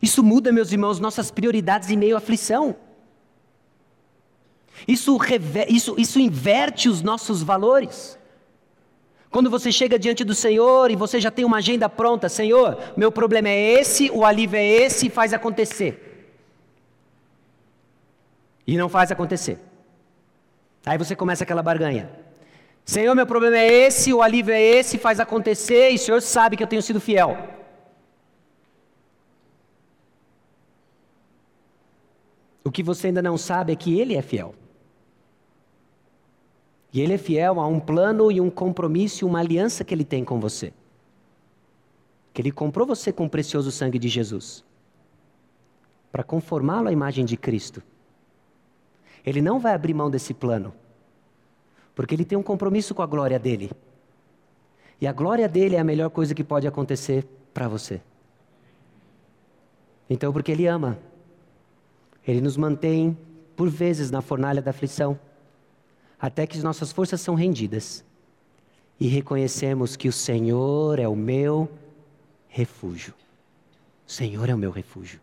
[0.00, 2.76] Isso muda, meus irmãos, nossas prioridades em meio à aflição.
[4.86, 5.18] Isso,
[5.68, 8.18] isso, isso inverte os nossos valores.
[9.30, 13.10] Quando você chega diante do Senhor e você já tem uma agenda pronta, Senhor, meu
[13.10, 16.36] problema é esse, o alívio é esse, faz acontecer.
[18.66, 19.58] E não faz acontecer.
[20.84, 22.10] Aí você começa aquela barganha.
[22.84, 26.56] Senhor, meu problema é esse, o alívio é esse, faz acontecer, e o Senhor sabe
[26.56, 27.38] que eu tenho sido fiel.
[32.64, 34.54] O que você ainda não sabe é que Ele é fiel.
[36.92, 40.04] E Ele é fiel a um plano e um compromisso e uma aliança que Ele
[40.04, 40.72] tem com você.
[42.34, 44.64] Que Ele comprou você com o precioso sangue de Jesus
[46.12, 47.82] para conformá-lo à imagem de Cristo.
[49.24, 50.74] Ele não vai abrir mão desse plano,
[51.94, 53.70] porque Ele tem um compromisso com a glória dele.
[55.00, 58.00] E a glória dele é a melhor coisa que pode acontecer para você.
[60.08, 60.98] Então, porque Ele ama,
[62.26, 63.16] Ele nos mantém,
[63.56, 65.18] por vezes, na fornalha da aflição
[66.22, 68.04] até que nossas forças são rendidas
[69.00, 71.68] e reconhecemos que o Senhor é o meu
[72.48, 73.12] refúgio.
[74.06, 75.20] O Senhor é o meu refúgio.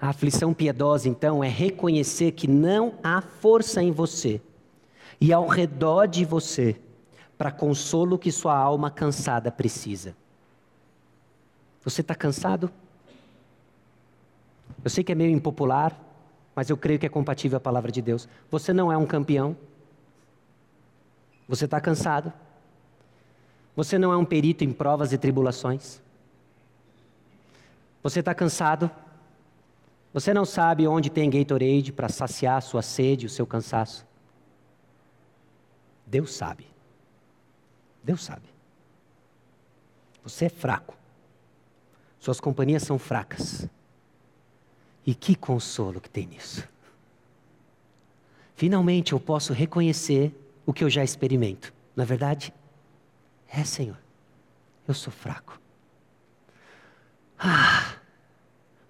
[0.00, 4.40] A aflição piedosa, então, é reconhecer que não há força em você
[5.20, 6.76] e ao redor de você
[7.36, 10.14] para consolo que sua alma cansada precisa.
[11.82, 12.70] Você está cansado?
[14.84, 16.05] Eu sei que é meio impopular,
[16.56, 18.26] mas eu creio que é compatível à palavra de Deus.
[18.50, 19.54] Você não é um campeão.
[21.46, 22.32] Você está cansado.
[23.76, 26.00] Você não é um perito em provas e tribulações.
[28.02, 28.90] Você está cansado.
[30.14, 34.06] Você não sabe onde tem Gatorade para saciar a sua sede, o seu cansaço.
[36.06, 36.66] Deus sabe.
[38.02, 38.46] Deus sabe.
[40.22, 40.96] Você é fraco.
[42.18, 43.68] Suas companhias são fracas.
[45.06, 46.68] E que consolo que tem nisso.
[48.56, 50.34] Finalmente eu posso reconhecer
[50.66, 51.72] o que eu já experimento.
[51.94, 52.52] Na é verdade,
[53.48, 53.98] é, Senhor,
[54.88, 55.60] eu sou fraco.
[57.38, 57.96] Ah,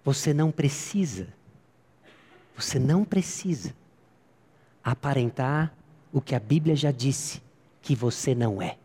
[0.04, 1.28] você não precisa,
[2.56, 3.74] você não precisa
[4.82, 5.74] aparentar
[6.12, 7.42] o que a Bíblia já disse
[7.82, 8.78] que você não é.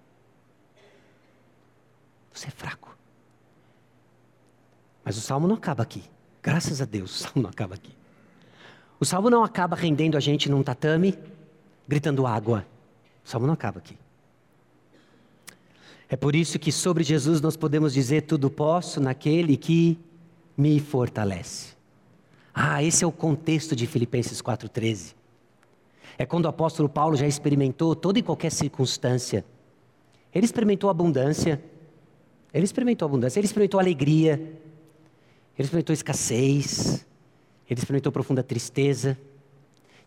[2.34, 2.98] Você é fraco.
[5.04, 6.04] Mas o salmo não acaba aqui.
[6.42, 7.92] Graças a Deus, o salmo não acaba aqui.
[9.00, 11.18] O salmo não acaba rendendo a gente num tatame,
[11.88, 12.66] gritando água.
[13.24, 13.98] O salmo não acaba aqui.
[16.10, 19.98] É por isso que sobre Jesus nós podemos dizer: tudo posso naquele que
[20.58, 21.74] me fortalece.
[22.54, 25.16] Ah, esse é o contexto de Filipenses 4,13.
[26.18, 29.46] É quando o apóstolo Paulo já experimentou toda e qualquer circunstância.
[30.34, 31.62] Ele experimentou abundância,
[32.54, 34.60] ele experimentou abundância, ele experimentou alegria,
[35.58, 37.06] ele experimentou escassez,
[37.70, 39.18] ele experimentou profunda tristeza.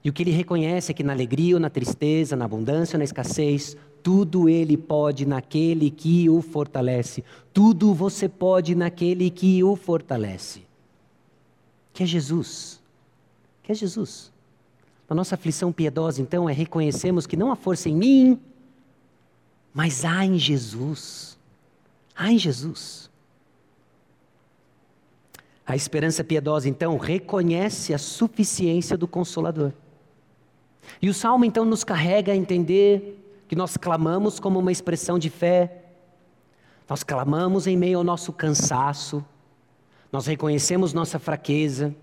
[0.02, 2.98] E o que ele reconhece é que na alegria ou na tristeza, na abundância ou
[2.98, 7.24] na escassez, tudo ele pode naquele que o fortalece.
[7.54, 10.62] Tudo você pode naquele que o fortalece.
[11.94, 12.82] Que é Jesus.
[13.62, 14.30] Que é Jesus.
[15.08, 18.40] A nossa aflição piedosa, então, é reconhecermos que não há força em mim,
[19.72, 21.38] mas há em Jesus.
[22.14, 23.10] Há em Jesus.
[25.66, 29.72] A esperança piedosa, então, reconhece a suficiência do Consolador.
[31.00, 35.30] E o salmo, então, nos carrega a entender que nós clamamos como uma expressão de
[35.30, 35.84] fé,
[36.88, 39.24] nós clamamos em meio ao nosso cansaço,
[40.12, 41.94] nós reconhecemos nossa fraqueza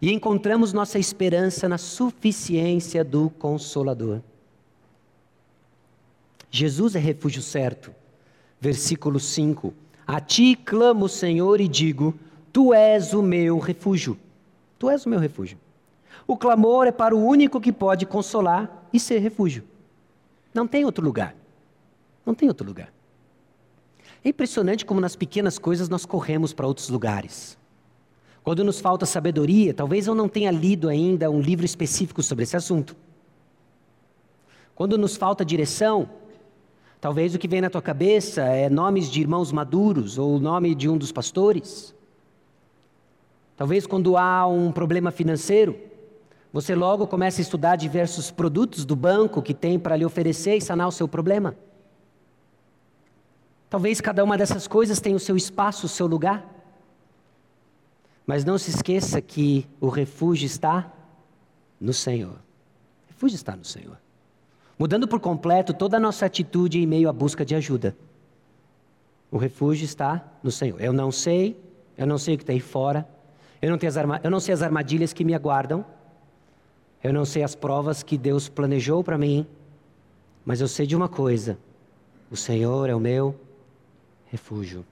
[0.00, 4.22] e encontramos nossa esperança na suficiência do Consolador.
[6.50, 7.94] Jesus é refúgio certo.
[8.60, 9.74] Versículo 5:
[10.06, 12.14] A ti clamo, Senhor, e digo:
[12.54, 14.16] Tu és o meu refúgio.
[14.78, 15.58] Tu és o meu refúgio.
[16.24, 19.64] O clamor é para o único que pode consolar e ser refúgio.
[20.54, 21.34] Não tem outro lugar.
[22.24, 22.92] Não tem outro lugar.
[24.24, 27.58] É impressionante como nas pequenas coisas nós corremos para outros lugares.
[28.44, 32.56] Quando nos falta sabedoria, talvez eu não tenha lido ainda um livro específico sobre esse
[32.56, 32.94] assunto.
[34.76, 36.08] Quando nos falta direção,
[37.00, 40.72] talvez o que vem na tua cabeça é nomes de irmãos maduros ou o nome
[40.72, 41.92] de um dos pastores.
[43.56, 45.78] Talvez quando há um problema financeiro,
[46.52, 50.60] você logo começa a estudar diversos produtos do banco que tem para lhe oferecer e
[50.60, 51.56] sanar o seu problema.
[53.68, 56.48] Talvez cada uma dessas coisas tenha o seu espaço, o seu lugar.
[58.26, 60.92] Mas não se esqueça que o refúgio está
[61.80, 62.34] no Senhor.
[62.34, 63.98] O refúgio está no Senhor.
[64.78, 67.96] Mudando por completo toda a nossa atitude em meio à busca de ajuda.
[69.30, 70.80] O refúgio está no Senhor.
[70.80, 71.60] Eu não sei,
[71.98, 73.08] eu não sei o que aí fora,
[73.60, 73.78] eu não,
[74.22, 75.84] eu não sei as armadilhas que me aguardam,
[77.02, 79.46] eu não sei as provas que Deus planejou para mim,
[80.44, 81.58] mas eu sei de uma coisa:
[82.30, 83.38] o Senhor é o meu
[84.26, 84.84] refúgio.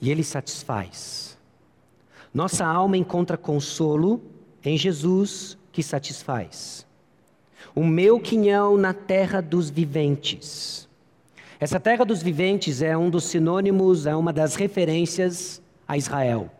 [0.00, 1.36] E Ele satisfaz.
[2.32, 4.22] Nossa alma encontra consolo
[4.64, 6.86] em Jesus que satisfaz.
[7.74, 10.88] O meu quinhão na terra dos viventes.
[11.58, 16.50] Essa terra dos viventes é um dos sinônimos, é uma das referências a Israel.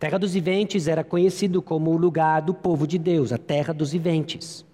[0.00, 3.92] Terra dos viventes era conhecido como o lugar do povo de Deus, a terra dos
[3.92, 4.64] viventes.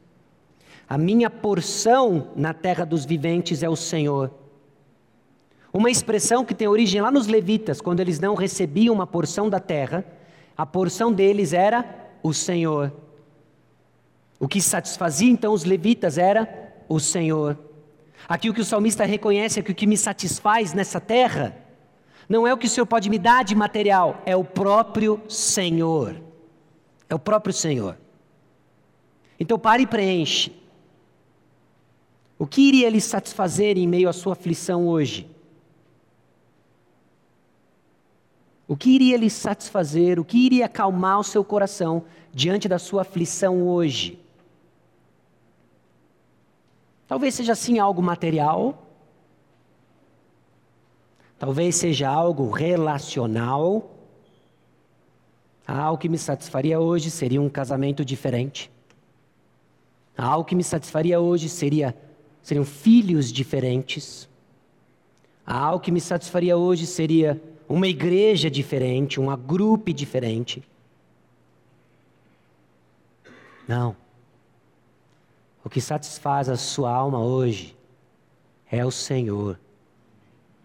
[0.88, 4.30] A minha porção na terra dos viventes é o Senhor.
[5.72, 9.58] Uma expressão que tem origem lá nos levitas, quando eles não recebiam uma porção da
[9.58, 10.04] terra,
[10.56, 12.92] a porção deles era o Senhor.
[14.38, 17.58] O que satisfazia então os levitas era o Senhor.
[18.28, 21.65] Aqui o que o salmista reconhece é que o que me satisfaz nessa terra
[22.28, 26.20] não é o que o Senhor pode me dar de material, é o próprio Senhor.
[27.08, 27.96] É o próprio Senhor.
[29.38, 30.52] Então pare e preenche.
[32.38, 35.28] O que iria lhe satisfazer em meio à sua aflição hoje?
[38.68, 43.02] O que iria lhe satisfazer, o que iria acalmar o seu coração diante da sua
[43.02, 44.18] aflição hoje?
[47.06, 48.85] Talvez seja assim algo material,
[51.38, 53.90] talvez seja algo relacional.
[55.66, 58.70] Algo que me satisfaria hoje seria um casamento diferente.
[60.16, 61.94] Algo que me satisfaria hoje seria
[62.42, 64.28] seriam filhos diferentes.
[65.44, 70.62] Algo que me satisfaria hoje seria uma igreja diferente, um grupo diferente.
[73.66, 73.96] Não.
[75.64, 77.76] O que satisfaz a sua alma hoje
[78.70, 79.58] é o Senhor.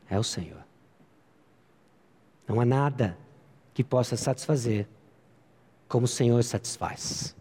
[0.08, 0.61] É o Senhor.
[2.48, 3.18] Não há nada
[3.74, 4.88] que possa satisfazer
[5.88, 7.36] como o Senhor satisfaz.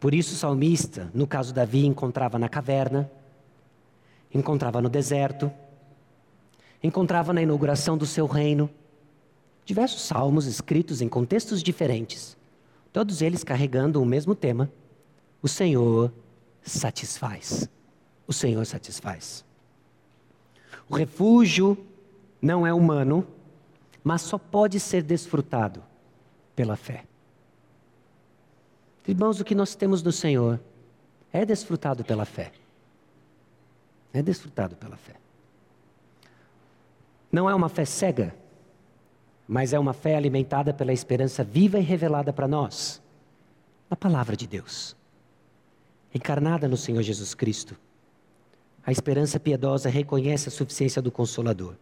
[0.00, 3.10] Por isso o salmista, no caso Davi, encontrava na caverna,
[4.32, 5.50] encontrava no deserto,
[6.82, 8.70] encontrava na inauguração do seu reino.
[9.64, 12.36] Diversos salmos escritos em contextos diferentes,
[12.92, 14.70] todos eles carregando o mesmo tema:
[15.42, 16.12] o Senhor
[16.62, 17.68] satisfaz.
[18.26, 19.44] O Senhor satisfaz.
[20.88, 21.78] O refúgio
[22.40, 23.26] não é humano,
[24.08, 25.82] mas só pode ser desfrutado
[26.56, 27.04] pela fé.
[29.06, 30.58] Irmãos, o que nós temos no Senhor
[31.30, 32.50] é desfrutado pela fé.
[34.10, 35.16] É desfrutado pela fé.
[37.30, 38.34] Não é uma fé cega,
[39.46, 43.02] mas é uma fé alimentada pela esperança viva e revelada para nós,
[43.90, 44.96] na palavra de Deus,
[46.14, 47.76] encarnada no Senhor Jesus Cristo.
[48.86, 51.76] A esperança piedosa reconhece a suficiência do Consolador.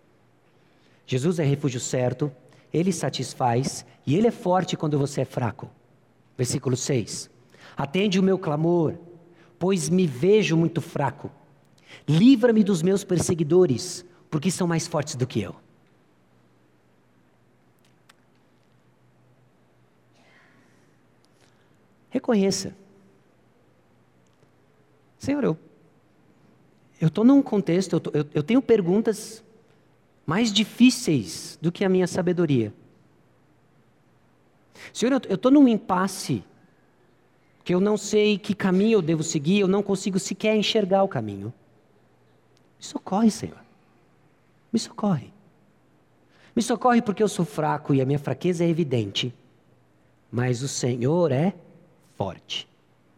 [1.07, 2.33] Jesus é refúgio certo,
[2.73, 5.71] ele satisfaz e ele é forte quando você é fraco.
[6.37, 7.31] Versículo 6.
[7.77, 8.95] Atende o meu clamor,
[9.59, 11.31] pois me vejo muito fraco.
[12.09, 15.55] Livra-me dos meus perseguidores, porque são mais fortes do que eu.
[22.11, 22.75] Reconheça.
[25.19, 25.59] Senhor, eu
[27.01, 29.45] estou num contexto, eu, tô, eu, eu tenho perguntas
[30.27, 32.75] mais difíceis do que a minha sabedoria.
[34.93, 36.43] Senhor, eu estou num impasse
[37.65, 41.09] que eu não sei que caminho eu devo seguir, eu não consigo sequer enxergar o
[41.09, 41.53] caminho.
[42.79, 43.59] Me socorre, Senhor.
[44.73, 45.33] Me socorre.
[46.55, 49.33] Me socorre porque eu sou fraco e a minha fraqueza é evidente.
[50.31, 51.55] Mas o Senhor é
[52.17, 52.69] forte.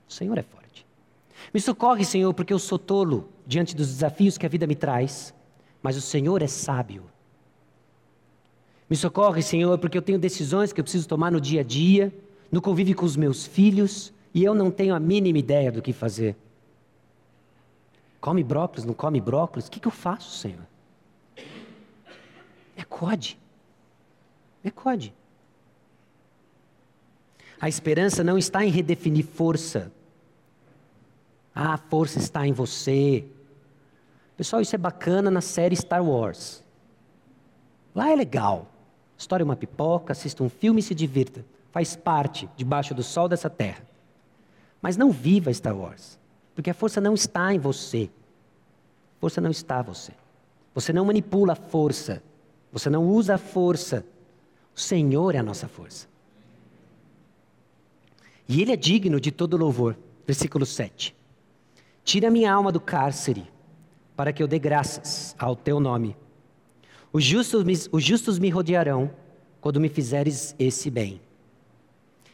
[0.09, 0.87] O Senhor é forte.
[1.53, 5.35] Me socorre, Senhor, porque eu sou tolo diante dos desafios que a vida me traz.
[5.83, 7.05] Mas o Senhor é sábio.
[8.89, 12.13] Me socorre, Senhor, porque eu tenho decisões que eu preciso tomar no dia a dia,
[12.51, 15.93] no convívio com os meus filhos, e eu não tenho a mínima ideia do que
[15.93, 16.37] fazer.
[18.21, 19.69] Come brócolis, não come brócolis?
[19.69, 20.67] O que, que eu faço, Senhor?
[22.77, 23.39] Ecode.
[24.65, 25.15] Ecode.
[27.61, 29.93] A esperança não está em redefinir força.
[31.55, 33.25] Ah, a força está em você.
[34.39, 36.63] Pessoal, isso é bacana na série Star Wars.
[37.93, 38.69] Lá é legal.
[39.19, 41.45] História é uma pipoca, assista um filme e se divirta.
[41.73, 43.83] Faz parte debaixo do sol dessa terra.
[44.81, 46.21] Mas não viva Star Wars,
[46.55, 48.09] porque a força não está em você.
[49.17, 50.13] A força não está em você.
[50.73, 52.23] Você não manipula a força.
[52.71, 54.07] Você não usa a força.
[54.73, 56.07] O Senhor é a nossa força.
[58.49, 59.99] E Ele é digno de todo louvor.
[60.25, 61.13] Versículo 7.
[62.05, 63.51] Tira minha alma do cárcere,
[64.19, 66.17] para que eu dê graças ao teu nome.
[67.13, 69.13] Os justos, me, os justos me rodearão
[69.61, 71.21] quando me fizeres esse bem.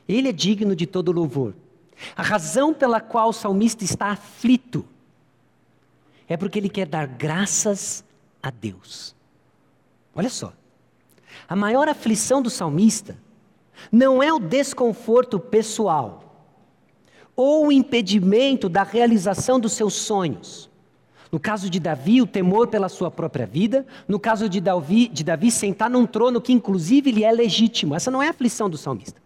[0.09, 1.55] Ele é digno de todo louvor.
[2.17, 4.83] A razão pela qual o salmista está aflito
[6.27, 8.03] é porque ele quer dar graças
[8.43, 9.15] a Deus.
[10.15, 10.55] Olha só.
[11.47, 13.15] A maior aflição do salmista
[13.93, 16.49] não é o desconforto pessoal
[17.37, 20.73] ou o impedimento da realização dos seus sonhos.
[21.35, 23.85] No caso de Davi, o temor pela sua própria vida.
[24.07, 27.93] No caso de Davi, de Davi sentar num trono que, inclusive, lhe é legítimo.
[27.93, 29.21] Essa não é a aflição do salmista.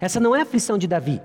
[0.00, 1.20] Essa não é a aflição de Davi.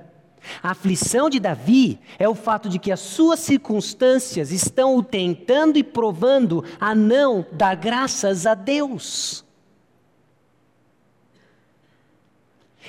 [0.61, 5.77] A aflição de Davi é o fato de que as suas circunstâncias estão o tentando
[5.77, 9.45] e provando a não dar graças a Deus.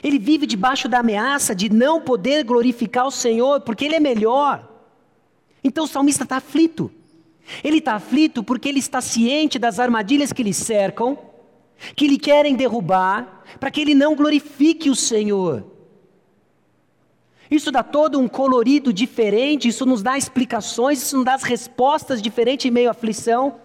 [0.03, 4.69] Ele vive debaixo da ameaça de não poder glorificar o Senhor, porque Ele é melhor.
[5.63, 6.98] Então o salmista está aflito.
[7.63, 11.19] Ele está aflito porque ele está ciente das armadilhas que lhe cercam,
[11.95, 15.65] que lhe querem derrubar, para que ele não glorifique o Senhor.
[17.51, 22.67] Isso dá todo um colorido diferente, isso nos dá explicações, isso nos dá respostas diferentes
[22.67, 23.61] em meio à aflição.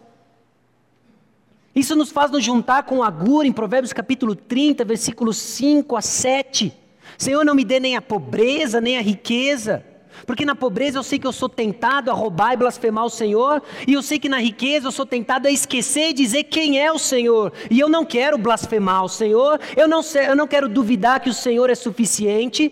[1.76, 6.72] Isso nos faz nos juntar com Agur em Provérbios capítulo 30, versículos 5 a 7.
[7.18, 9.84] Senhor, não me dê nem a pobreza, nem a riqueza.
[10.26, 13.62] Porque na pobreza eu sei que eu sou tentado a roubar e blasfemar o Senhor,
[13.88, 16.92] e eu sei que na riqueza eu sou tentado a esquecer e dizer quem é
[16.92, 21.20] o Senhor, e eu não quero blasfemar o Senhor, eu não, eu não quero duvidar
[21.20, 22.72] que o Senhor é suficiente,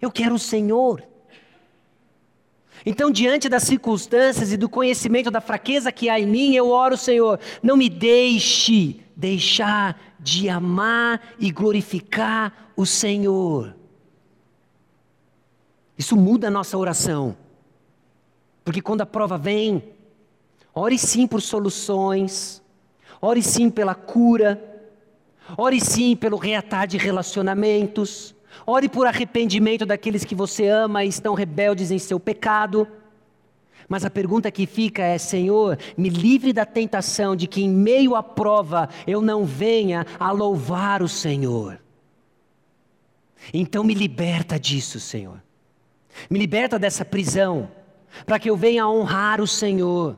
[0.00, 1.02] eu quero o Senhor.
[2.84, 6.96] Então, diante das circunstâncias e do conhecimento da fraqueza que há em mim, eu oro,
[6.96, 13.76] Senhor, não me deixe deixar de amar e glorificar o Senhor.
[16.00, 17.36] Isso muda a nossa oração.
[18.64, 19.84] Porque quando a prova vem,
[20.74, 22.62] ore sim por soluções,
[23.20, 24.80] ore sim pela cura,
[25.58, 28.34] ore sim pelo reatar de relacionamentos,
[28.66, 32.88] ore por arrependimento daqueles que você ama e estão rebeldes em seu pecado.
[33.86, 38.16] Mas a pergunta que fica é: Senhor, me livre da tentação de que em meio
[38.16, 41.78] à prova eu não venha a louvar o Senhor.
[43.52, 45.42] Então me liberta disso, Senhor.
[46.28, 47.70] Me liberta dessa prisão,
[48.26, 50.16] para que eu venha honrar o Senhor.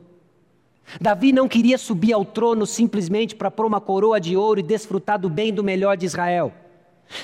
[0.99, 5.19] Davi não queria subir ao trono simplesmente para pôr uma coroa de ouro e desfrutar
[5.19, 6.53] do bem do melhor de Israel.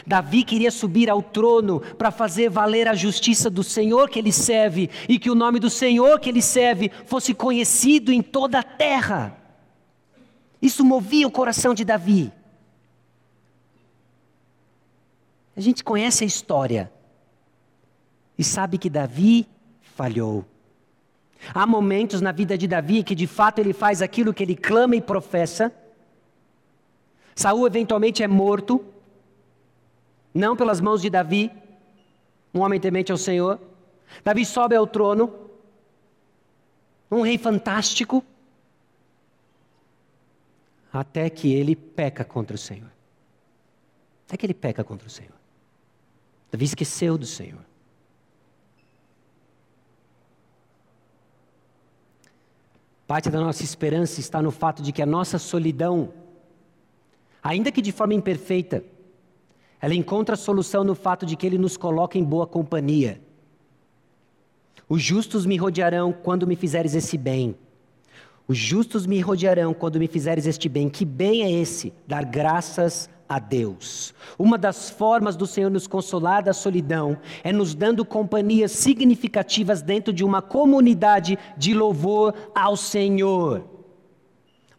[0.05, 4.89] Davi queria subir ao trono para fazer valer a justiça do Senhor que ele serve
[5.07, 9.35] e que o nome do Senhor que ele serve fosse conhecido em toda a terra.
[10.61, 12.31] Isso movia o coração de Davi.
[15.55, 16.91] A gente conhece a história
[18.39, 19.45] e sabe que Davi
[19.81, 20.45] falhou.
[21.53, 24.95] Há momentos na vida de Davi que de fato ele faz aquilo que ele clama
[24.95, 25.73] e professa.
[27.35, 28.83] Saul eventualmente é morto,
[30.33, 31.51] não pelas mãos de Davi,
[32.53, 33.59] um homem temente ao Senhor.
[34.23, 35.33] Davi sobe ao trono,
[37.11, 38.23] um rei fantástico,
[40.93, 42.89] até que ele peca contra o Senhor.
[44.25, 45.35] Até que ele peca contra o Senhor.
[46.49, 47.68] Davi esqueceu do Senhor.
[53.09, 56.13] Parte da nossa esperança está no fato de que a nossa solidão,
[57.41, 58.83] ainda que de forma imperfeita,
[59.81, 63.19] ela encontra solução no fato de que Ele nos coloca em boa companhia.
[64.87, 67.55] Os justos me rodearão quando me fizeres esse bem.
[68.47, 70.87] Os justos me rodearão quando me fizeres este bem.
[70.87, 71.91] Que bem é esse?
[72.05, 74.13] Dar graças a Deus.
[74.39, 80.11] Uma das formas do Senhor nos consolar da solidão é nos dando companhias significativas dentro
[80.11, 83.63] de uma comunidade de louvor ao Senhor.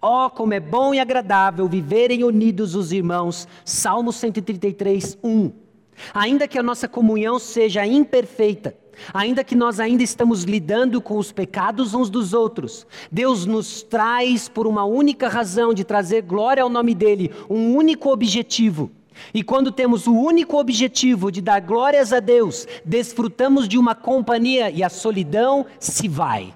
[0.03, 3.47] Oh, como é bom e agradável viverem unidos os irmãos.
[3.65, 5.53] Salmo 133, 1.
[6.15, 8.75] Ainda que a nossa comunhão seja imperfeita,
[9.13, 14.49] ainda que nós ainda estamos lidando com os pecados uns dos outros, Deus nos traz
[14.49, 18.91] por uma única razão de trazer glória ao nome dele, um único objetivo.
[19.35, 24.71] E quando temos o único objetivo de dar glórias a Deus, desfrutamos de uma companhia
[24.71, 26.55] e a solidão se vai.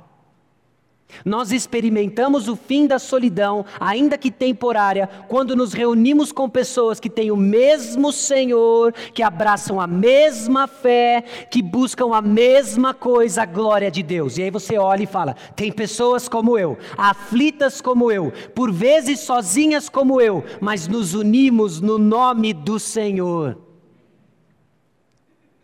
[1.24, 7.10] Nós experimentamos o fim da solidão, ainda que temporária, quando nos reunimos com pessoas que
[7.10, 13.46] têm o mesmo Senhor, que abraçam a mesma fé, que buscam a mesma coisa, a
[13.46, 14.38] glória de Deus.
[14.38, 19.20] E aí você olha e fala: tem pessoas como eu, aflitas como eu, por vezes
[19.20, 23.58] sozinhas como eu, mas nos unimos no nome do Senhor.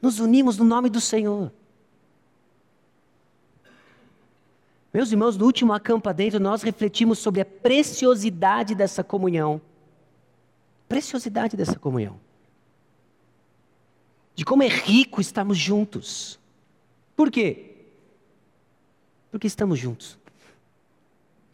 [0.01, 1.53] Nos unimos no nome do Senhor.
[4.93, 9.61] Meus irmãos, no último acampa dentro, nós refletimos sobre a preciosidade dessa comunhão.
[10.89, 12.19] Preciosidade dessa comunhão.
[14.35, 16.41] De como é rico estarmos juntos.
[17.15, 17.77] Por quê?
[19.31, 20.19] Porque estamos juntos.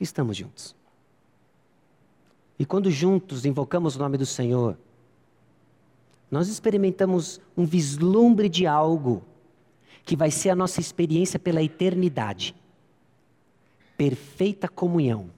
[0.00, 0.74] Estamos juntos.
[2.58, 4.78] E quando juntos invocamos o nome do Senhor,
[6.30, 9.22] nós experimentamos um vislumbre de algo
[10.06, 12.54] que vai ser a nossa experiência pela eternidade
[13.96, 15.30] perfeita comunhão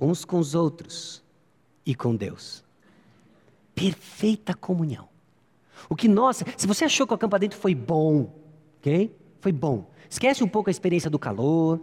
[0.00, 1.22] uns com os outros
[1.84, 2.64] e com Deus.
[3.74, 5.08] Perfeita comunhão.
[5.88, 8.34] O que nós, se você achou que o acampamento foi bom,
[8.78, 9.14] ok?
[9.40, 9.90] Foi bom.
[10.08, 11.80] Esquece um pouco a experiência do calor.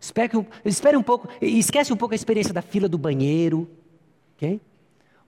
[0.00, 3.70] Espere, espere um pouco, esquece um pouco a experiência da fila do banheiro,
[4.36, 4.60] ok?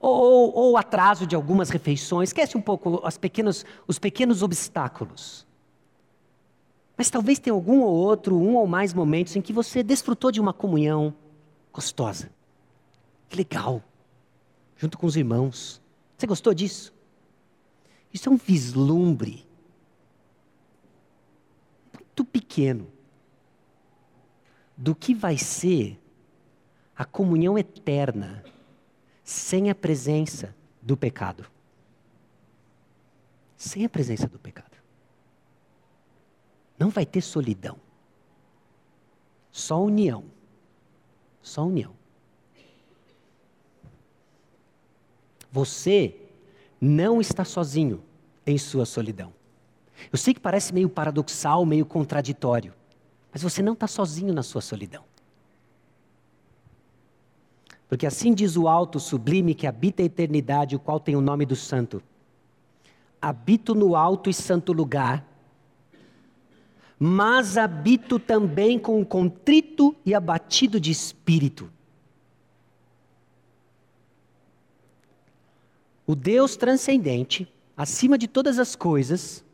[0.01, 2.31] Ou, o atraso de algumas refeições.
[2.31, 5.47] Esquece um pouco as pequenos, os pequenos obstáculos.
[7.03, 10.41] Mas talvez tenha algum ou outro, um ou mais momentos em que você desfrutou de
[10.41, 11.13] uma comunhão
[11.73, 12.31] gostosa.
[13.29, 13.83] Que legal.
[14.77, 15.83] Junto com os irmãos.
[16.17, 16.95] Você gostou disso?
[18.15, 19.45] Isso é um vislumbre
[21.93, 22.87] muito pequeno
[24.77, 26.01] do que vai ser
[26.97, 28.45] a comunhão eterna
[29.25, 31.51] sem a presença do pecado.
[33.57, 34.72] Sem a presença do pecado.
[36.83, 37.77] Não vai ter solidão.
[39.53, 40.25] Só união.
[41.41, 41.93] Só união.
[45.53, 46.17] Você
[46.81, 48.03] não está sozinho
[48.45, 49.33] em sua solidão.
[50.11, 52.75] Eu sei que parece meio paradoxal, meio contraditório,
[53.31, 55.05] mas você não está sozinho na sua solidão.
[57.89, 61.47] Porque assim diz o alto sublime que habita a eternidade, o qual tem o nome
[61.47, 62.03] do santo.
[63.21, 65.32] Habito no alto e santo lugar,
[67.05, 71.69] mas habito também com o contrito e abatido de espírito.
[76.07, 79.45] O Deus transcendente, acima de todas as coisas,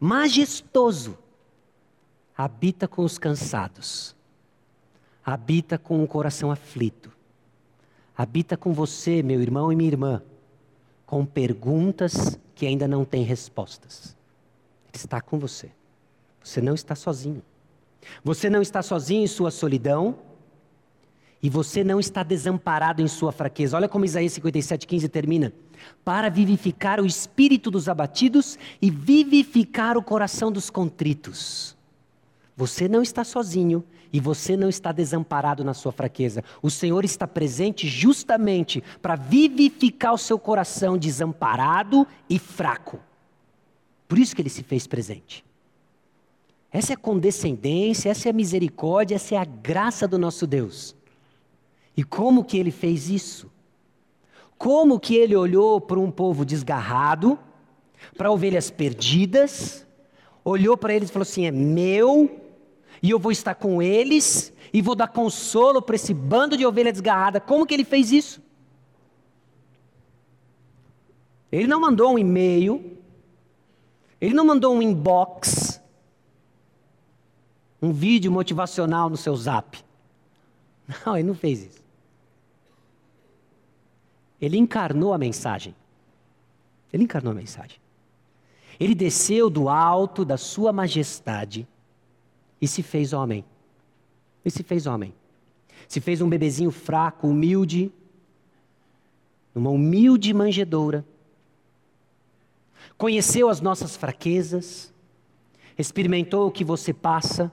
[0.00, 1.16] majestoso,
[2.36, 4.16] habita com os cansados,
[5.24, 7.12] habita com o coração aflito,
[8.16, 10.20] habita com você, meu irmão e minha irmã,
[11.06, 14.16] com perguntas que ainda não têm respostas.
[14.88, 15.77] Ele está com você.
[16.48, 17.42] Você não está sozinho.
[18.24, 20.18] Você não está sozinho em sua solidão.
[21.42, 23.76] E você não está desamparado em sua fraqueza.
[23.76, 25.52] Olha como Isaías 57,15 termina.
[26.02, 31.76] Para vivificar o espírito dos abatidos e vivificar o coração dos contritos.
[32.56, 36.42] Você não está sozinho e você não está desamparado na sua fraqueza.
[36.62, 42.98] O Senhor está presente justamente para vivificar o seu coração desamparado e fraco.
[44.08, 45.46] Por isso que ele se fez presente.
[46.70, 50.94] Essa é a condescendência, essa é a misericórdia, essa é a graça do nosso Deus.
[51.96, 53.50] E como que ele fez isso?
[54.56, 57.38] Como que ele olhou para um povo desgarrado,
[58.16, 59.86] para ovelhas perdidas,
[60.44, 62.40] olhou para eles e falou assim: é meu,
[63.02, 66.92] e eu vou estar com eles, e vou dar consolo para esse bando de ovelha
[66.92, 67.40] desgarrada.
[67.40, 68.42] Como que ele fez isso?
[71.50, 72.98] Ele não mandou um e-mail,
[74.20, 75.77] ele não mandou um inbox,
[77.80, 79.78] um vídeo motivacional no seu zap.
[81.04, 81.82] Não, ele não fez isso.
[84.40, 85.74] Ele encarnou a mensagem.
[86.92, 87.78] Ele encarnou a mensagem.
[88.80, 91.66] Ele desceu do alto da sua majestade
[92.60, 93.44] e se fez homem.
[94.44, 95.12] E se fez homem.
[95.88, 97.92] Se fez um bebezinho fraco, humilde,
[99.54, 101.04] numa humilde manjedoura.
[102.96, 104.92] Conheceu as nossas fraquezas,
[105.76, 107.50] experimentou o que você passa,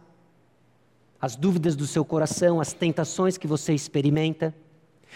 [1.26, 4.54] as dúvidas do seu coração, as tentações que você experimenta.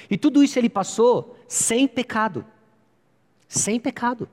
[0.09, 2.43] E tudo isso ele passou sem pecado.
[3.47, 4.27] Sem pecado.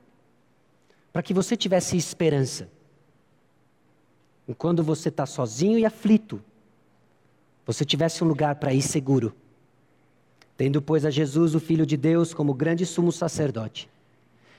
[1.13, 2.67] Para que você tivesse esperança.
[4.47, 6.41] E quando você está sozinho e aflito,
[7.65, 9.35] você tivesse um lugar para ir seguro.
[10.55, 13.87] Tendo, pois, a Jesus, o Filho de Deus, como grande sumo sacerdote,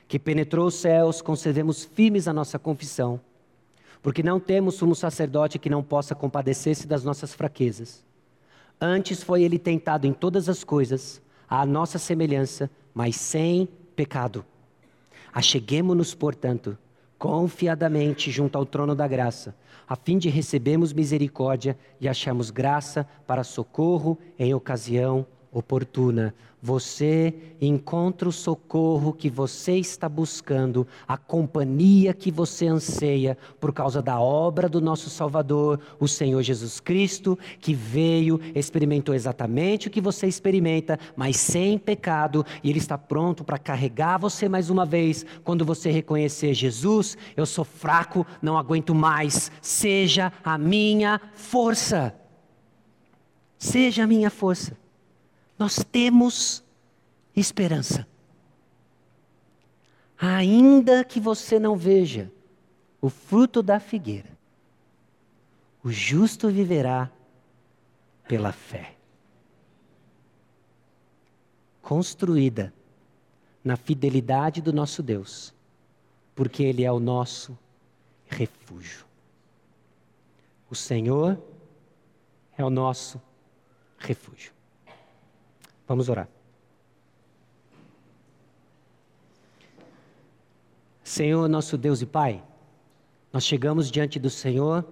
[0.07, 3.21] que penetrou os céus, concedemos firmes a nossa confissão,
[4.03, 8.05] porque não temos sumo sacerdote que não possa compadecer-se das nossas fraquezas.
[8.81, 14.45] Antes foi ele tentado em todas as coisas, à nossa semelhança, mas sem pecado.
[15.33, 16.79] Acheguemo-nos, portanto,
[17.19, 19.55] confiadamente junto ao trono da graça,
[19.89, 26.35] a fim de recebermos misericórdia e acharmos graça para socorro em ocasião oportuna.
[26.61, 34.03] Você encontra o socorro que você está buscando, a companhia que você anseia, por causa
[34.03, 40.01] da obra do nosso Salvador, o Senhor Jesus Cristo, que veio, experimentou exatamente o que
[40.01, 45.25] você experimenta, mas sem pecado, e Ele está pronto para carregar você mais uma vez,
[45.45, 52.13] quando você reconhecer Jesus, eu sou fraco, não aguento mais, seja a minha força.
[53.57, 54.88] Seja a minha força
[55.59, 56.63] nós temos
[57.35, 58.07] esperança.
[60.17, 62.31] Ainda que você não veja
[63.01, 64.37] o fruto da figueira,
[65.83, 67.11] o justo viverá
[68.27, 68.95] pela fé.
[71.83, 72.73] Construída
[73.65, 75.55] na fidelidade do nosso Deus,
[76.35, 77.57] porque Ele é o nosso
[78.29, 79.07] refúgio.
[80.71, 81.41] O Senhor
[82.57, 83.21] é o nosso
[83.99, 84.58] refúgio.
[85.89, 86.29] Vamos orar.
[91.03, 92.45] Senhor, nosso Deus e Pai,
[93.33, 94.85] nós chegamos diante do Senhor,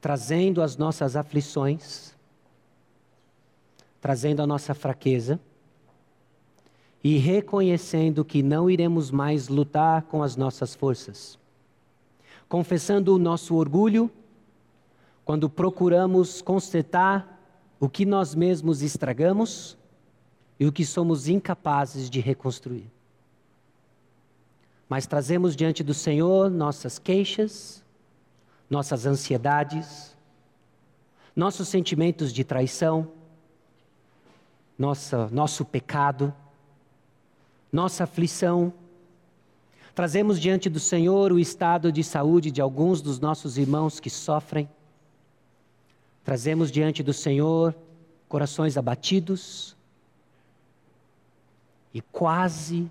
[0.00, 2.16] trazendo as nossas aflições,
[4.00, 5.38] trazendo a nossa fraqueza
[7.04, 11.38] e reconhecendo que não iremos mais lutar com as nossas forças,
[12.48, 14.10] confessando o nosso orgulho
[15.22, 17.35] quando procuramos consertar
[17.78, 19.76] o que nós mesmos estragamos
[20.58, 22.90] e o que somos incapazes de reconstruir.
[24.88, 27.84] Mas trazemos diante do Senhor nossas queixas,
[28.70, 30.16] nossas ansiedades,
[31.34, 33.12] nossos sentimentos de traição,
[34.78, 36.32] nossa, nosso pecado,
[37.72, 38.72] nossa aflição.
[39.94, 44.68] Trazemos diante do Senhor o estado de saúde de alguns dos nossos irmãos que sofrem.
[46.26, 47.72] Trazemos diante do Senhor
[48.28, 49.76] corações abatidos
[51.94, 52.90] e quase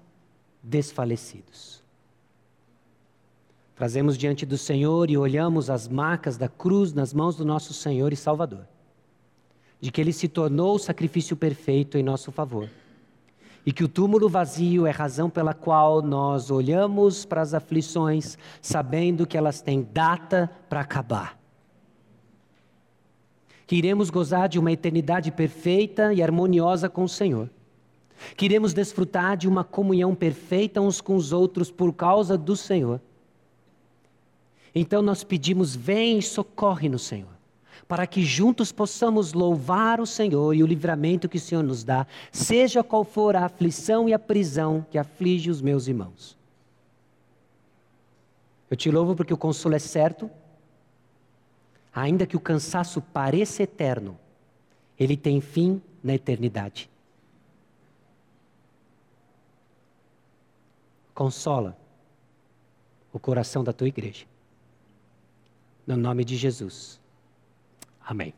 [0.64, 1.84] desfalecidos.
[3.76, 8.14] Trazemos diante do Senhor e olhamos as marcas da cruz nas mãos do nosso Senhor
[8.14, 8.66] e Salvador,
[9.82, 12.70] de que Ele se tornou o sacrifício perfeito em nosso favor,
[13.66, 19.28] e que o túmulo vazio é razão pela qual nós olhamos para as aflições, sabendo
[19.28, 21.38] que elas têm data para acabar
[23.68, 27.50] que iremos gozar de uma eternidade perfeita e harmoniosa com o Senhor.
[28.38, 33.02] Que iremos desfrutar de uma comunhão perfeita uns com os outros por causa do Senhor.
[34.74, 37.34] Então nós pedimos: vem e socorre no Senhor,
[37.88, 42.06] para que juntos possamos louvar o Senhor e o livramento que o Senhor nos dá,
[42.32, 46.38] seja qual for a aflição e a prisão que aflige os meus irmãos.
[48.70, 50.30] Eu te louvo porque o consolo é certo,
[51.96, 54.20] ainda que o cansaço pareça eterno,
[55.00, 56.90] ele tem fim na eternidade.
[61.14, 61.78] Consola
[63.14, 64.26] o coração da tua igreja.
[65.88, 67.00] No nome de Jesus.
[68.02, 68.34] Amém.